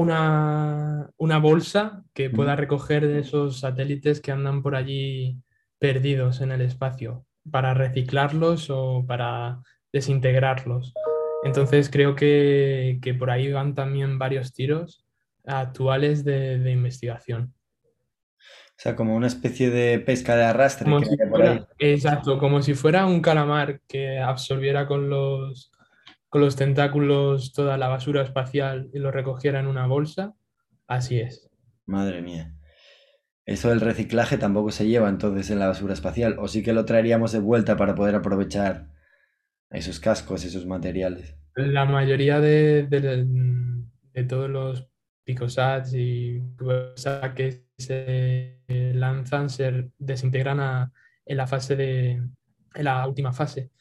[0.00, 5.38] una, una bolsa que pueda recoger de esos satélites que andan por allí
[5.78, 9.60] perdidos en el espacio para reciclarlos o para
[9.92, 10.92] desintegrarlos.
[11.44, 15.06] Entonces creo que, que por ahí van también varios tiros
[15.46, 17.54] actuales de, de, investigación.
[18.38, 20.84] O sea, como una especie de pesca de arrastre.
[20.84, 25.72] Como si fuera, exacto, como si fuera un calamar que absorbiera con los,
[26.30, 30.34] con los tentáculos toda la basura espacial y lo recogiera en una bolsa.
[30.86, 31.50] Así es.
[31.86, 32.54] Madre mía.
[33.44, 36.84] Eso del reciclaje tampoco se lleva entonces en la basura espacial, o sí que lo
[36.84, 38.88] traeríamos de vuelta para poder aprovechar
[39.70, 41.36] esos cascos, esos materiales.
[41.56, 44.88] La mayoría de, de, todos los
[45.24, 46.40] picosats y
[47.34, 48.62] que se
[48.94, 50.92] lanzan se desintegran
[51.26, 52.22] en la fase de
[52.74, 53.72] en la última fase,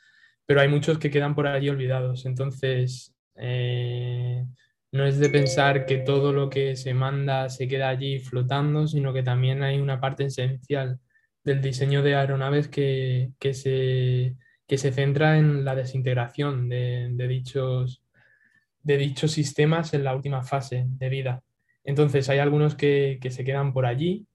[0.50, 2.26] pero hay muchos que quedan por allí olvidados.
[2.26, 4.44] Entonces, eh,
[4.92, 9.14] no es de pensar que todo lo que se manda se queda allí flotando, sino
[9.14, 11.00] que también hay una parte esencial
[11.44, 14.36] del diseño de aeronaves que, que se
[14.66, 18.02] que se centra en la desintegración de, dichos,
[18.82, 21.44] de dichos sistemas en la última fase de vida.
[21.84, 24.26] Entonces hay algunos que, se quedan por allí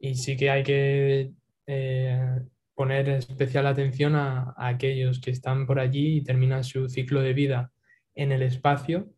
[0.00, 1.30] y sí que hay que
[1.68, 2.40] eh,
[2.80, 7.72] poner especial atención a, aquellos que están por allí y terminan su ciclo de vida
[8.14, 9.12] en el espacio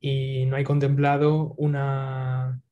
[0.00, 2.62] y no hay contemplado una,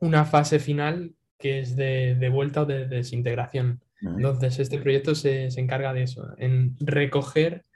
[0.00, 3.82] una fase final que es de, vuelta o de desintegración.
[4.00, 7.66] Entonces, este proyecto se, se, encarga de eso, en recoger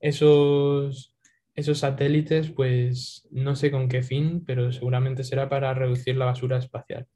[0.00, 1.14] esos,
[1.54, 6.58] esos satélites, pues no sé con qué fin, pero seguramente será para reducir la basura
[6.58, 7.06] espacial.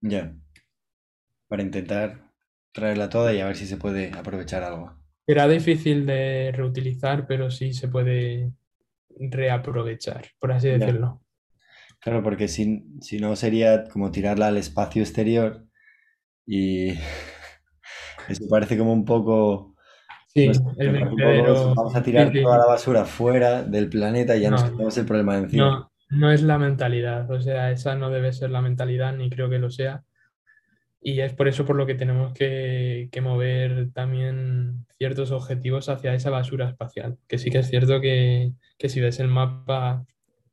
[0.00, 0.34] Ya.
[1.46, 2.25] Para intentar
[2.76, 4.94] traerla toda y a ver si se puede aprovechar algo.
[5.26, 8.52] Será difícil de reutilizar, pero sí se puede
[9.18, 11.22] reaprovechar, por así decirlo.
[12.00, 15.64] Claro, porque si, si no sería como tirarla al espacio exterior
[16.46, 16.90] y
[18.28, 19.74] eso parece como un poco
[20.28, 21.00] Sí, el
[21.74, 25.36] vamos a tirar toda la basura fuera del planeta y ya nos quitamos el problema
[25.36, 25.64] de encima.
[25.64, 29.48] No, no es la mentalidad, o sea, esa no debe ser la mentalidad, ni creo
[29.48, 30.04] que lo sea.
[31.08, 36.30] Y es por eso por lo que tenemos que, mover también ciertos objetivos hacia esa
[36.30, 37.16] basura espacial.
[37.28, 40.04] Que sí que es cierto que, que si ves el mapa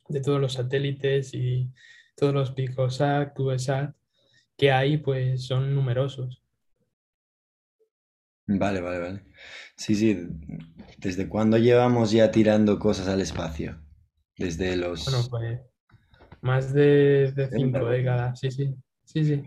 [0.09, 1.71] de todos los satélites y
[2.15, 3.95] todos los Picosat, CubeSat
[4.55, 6.43] que hay, pues son numerosos.
[8.45, 9.23] Vale, vale, vale.
[9.75, 10.19] Sí, sí.
[10.99, 13.81] ¿Desde cuándo llevamos ya tirando cosas al espacio?
[14.37, 15.05] Desde los...
[15.05, 15.61] Bueno, pues
[16.41, 18.75] más de, cinco décadas, sí, sí.
[19.03, 19.43] Sí, sí.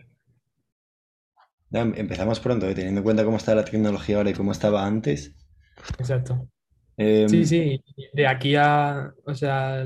[1.73, 2.75] Empezamos pronto, ¿eh?
[2.75, 5.35] teniendo en cuenta cómo está la tecnología ahora y cómo estaba antes.
[5.99, 6.49] Exacto.
[6.97, 7.85] Em, sí, sí.
[8.13, 9.85] De aquí a, o sea,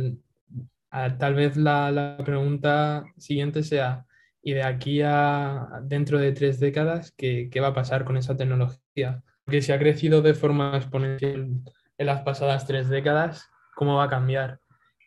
[1.18, 4.06] tal vez la, la pregunta siguiente sea,
[4.42, 8.36] ¿y de aquí a dentro de tres décadas, qué, qué va a pasar con esa
[8.36, 9.22] tecnología?
[9.50, 11.50] que si ha crecido de forma exponencial
[11.98, 14.60] en las pasadas tres décadas, ¿cómo va a cambiar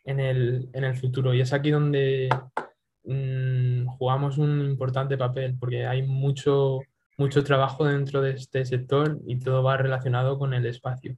[0.04, 1.34] en el, futuro?
[1.34, 2.28] Y es aquí donde
[3.04, 6.80] mm, jugamos un importante papel, porque hay mucho,
[7.16, 11.16] mucho trabajo dentro de este sector y todo va relacionado con el espacio.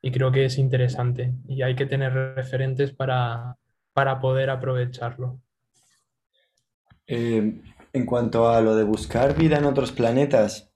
[0.00, 3.56] Y creo que es interesante y hay que tener referentes para,
[4.20, 5.38] poder aprovecharlo.
[7.06, 7.60] Eh,
[7.92, 10.72] en cuanto a lo de buscar vida en otros planetas,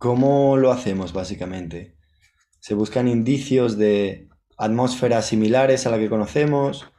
[0.00, 1.94] ¿Cómo lo hacemos básicamente?
[2.58, 6.89] ¿Se buscan indicios de atmósferas similares a la que conocemos?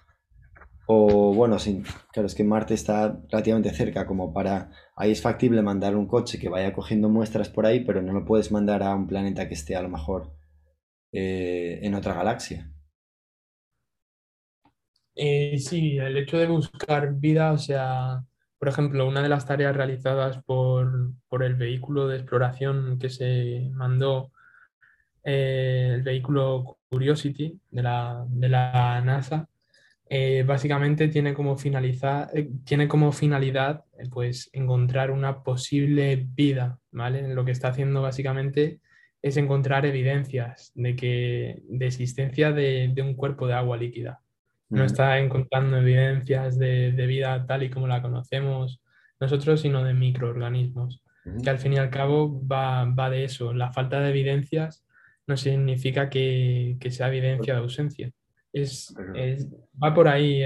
[0.86, 4.72] O bueno, sí, claro, es que Marte está relativamente cerca, como para...
[4.96, 8.26] Ahí es factible mandar un coche que vaya cogiendo muestras por ahí, pero no lo
[8.26, 10.34] puedes mandar a un planeta que esté a lo mejor
[11.12, 12.72] eh, en otra galaxia.
[15.16, 18.24] Eh, sí, el hecho de buscar vida, o sea,
[18.58, 24.32] por ejemplo, una de las tareas realizadas por, el vehículo de exploración que se mandó,
[25.24, 29.50] eh, el vehículo Curiosity de la, NASA,
[30.14, 36.80] eh, básicamente tiene como, eh, tiene como finalidad pues, encontrar una posible vida.
[36.92, 37.34] ¿vale?
[37.34, 38.82] Lo que está haciendo básicamente
[39.22, 44.22] es encontrar evidencias de, que, de existencia de un cuerpo de agua líquida
[44.72, 48.82] no está encontrando evidencias de, vida tal y como la conocemos
[49.20, 51.04] nosotros, sino de microorganismos,
[51.44, 53.54] que al fin y al cabo va, de eso.
[53.54, 54.84] La falta de evidencias
[55.28, 58.12] no significa que, sea evidencia de ausencia.
[58.54, 58.94] Es,
[59.82, 60.42] va por ahí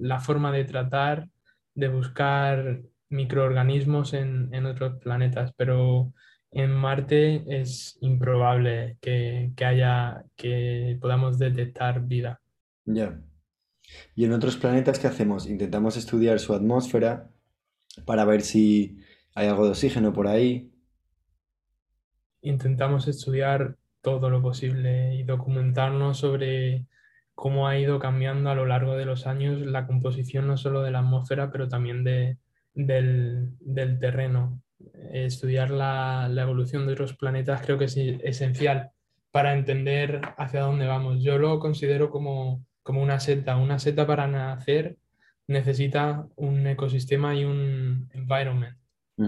[0.00, 1.28] la forma de tratar,
[1.74, 6.12] de buscar microorganismos en, otros planetas, pero
[6.50, 12.40] en Marte es improbable que, haya, que podamos detectar vida.
[12.84, 13.20] Ya.
[14.14, 15.46] Y en otros planetas, ¿qué hacemos?
[15.48, 17.30] Intentamos estudiar su atmósfera
[18.04, 18.98] para ver si
[19.34, 20.72] hay algo de oxígeno por ahí.
[22.40, 26.86] Intentamos estudiar todo lo posible y documentarnos sobre
[27.36, 30.90] cómo ha ido cambiando a lo largo de los años la composición no solo de
[30.90, 32.38] la atmósfera, pero también de,
[32.74, 33.52] del,
[34.00, 34.60] terreno.
[35.12, 38.90] Estudiar la, la, evolución de otros planetas creo que es esencial
[39.30, 41.22] para entender hacia dónde vamos.
[41.22, 43.56] Yo lo considero como como una seta.
[43.56, 44.96] Una seta para nacer
[45.48, 48.78] necesita un ecosistema y un environment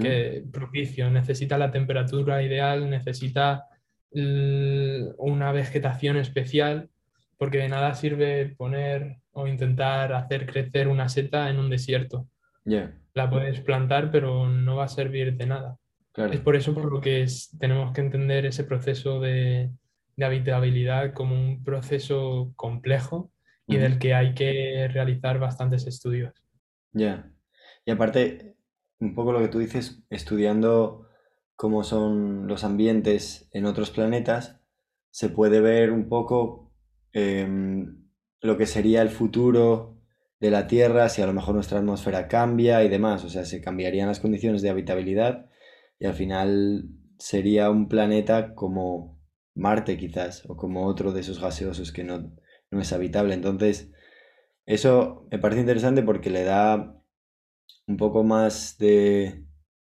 [0.01, 3.65] que propicio, necesita la temperatura ideal, necesita
[4.13, 6.91] una vegetación especial,
[7.39, 12.28] porque de nada sirve poner o intentar hacer crecer una seta en un desierto.
[13.14, 15.78] La puedes plantar, pero no va a servir de nada.
[16.14, 17.24] Es por eso por lo que
[17.59, 19.70] tenemos que entender ese proceso de,
[20.16, 23.30] de habitabilidad como un proceso complejo
[23.66, 26.32] y del que hay que realizar bastantes estudios.
[26.93, 27.30] Ya.
[27.84, 28.57] Y aparte,
[28.99, 31.09] un poco lo que tú dices, estudiando
[31.55, 34.61] cómo son los ambientes en otros planetas,
[35.11, 36.68] se puede ver un poco
[37.13, 38.05] em,
[38.41, 39.99] lo que sería el futuro
[40.41, 43.61] de la Tierra, si a lo mejor nuestra atmósfera cambia y demás, o sea, se
[43.61, 45.51] cambiarían las condiciones de habitabilidad
[45.99, 46.89] y al final
[47.19, 49.21] sería un planeta como
[49.55, 52.33] Marte quizás, o como otro de esos gaseosos que no,
[52.71, 53.35] no es habitable.
[53.35, 53.91] Entonces,
[54.67, 56.95] eso me parece interesante porque le da
[57.87, 59.47] un poco más de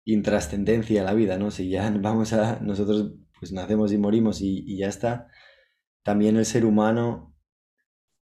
[0.05, 1.51] intrascendencia a la vida, ¿no?
[1.51, 5.29] Si ya vamos a, nosotros pues nacemos y morimos y, ya está,
[6.03, 7.37] también el ser humano,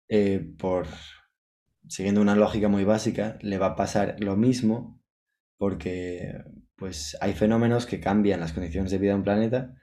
[0.08, 0.86] eh, por
[1.88, 5.00] siguiendo una lógica muy básica, le va a pasar lo mismo
[5.58, 6.32] porque
[6.76, 9.74] pues hay fenómenos que cambian las condiciones de vida de un planeta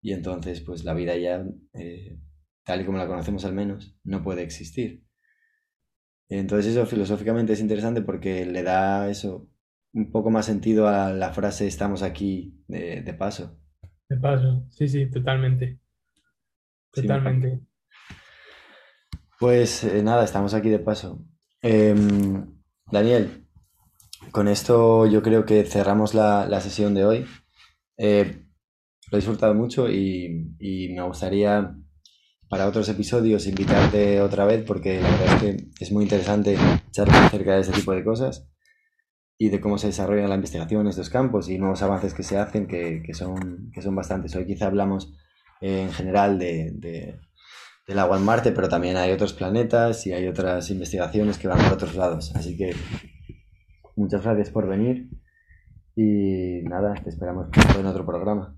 [0.00, 1.44] y entonces pues la vida ya,
[1.74, 2.18] eh,
[2.64, 5.04] tal y como la conocemos al menos, no puede existir.
[6.28, 9.48] Entonces eso filosóficamente es interesante porque le da eso
[9.92, 13.58] un poco más sentido a la frase estamos aquí de, paso.
[14.08, 15.80] De paso, sí, sí, totalmente.
[17.02, 17.60] Totalmente.
[19.38, 21.22] pues eh, nada, estamos aquí de paso.
[21.60, 22.46] Em,
[22.90, 23.46] Daniel,
[24.30, 27.26] con esto yo creo que cerramos la, sesión de hoy.
[27.98, 28.46] Eh,
[29.10, 31.76] lo he disfrutado mucho y, y me gustaría
[32.48, 36.56] para otros episodios invitarte otra vez porque la verdad es que es muy interesante
[36.92, 38.48] charlar acerca de ese tipo de cosas
[39.38, 42.38] y de cómo se desarrolla la investigación en estos campos y nuevos avances que se
[42.38, 44.34] hacen que, que son, que son bastantes.
[44.34, 45.14] Hoy quizá hablamos
[45.60, 47.20] eh, en general de, de,
[47.86, 51.58] del agua en Marte, pero también hay otros planetas y hay otras investigaciones que van
[51.58, 52.34] por otros lados.
[52.34, 52.74] Así que
[53.96, 55.08] muchas gracias por venir
[55.94, 57.48] y nada, te esperamos
[57.78, 58.56] en otro programa.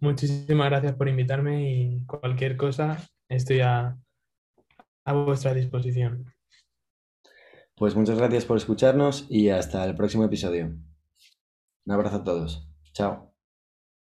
[0.00, 3.98] Muchísimas gracias por invitarme y cualquier cosa estoy a,
[5.04, 6.32] a vuestra disposición.
[7.76, 10.76] Pues muchas gracias por escucharnos y hasta el próximo episodio.
[11.86, 12.70] Un abrazo a todos.
[12.92, 13.29] Chao.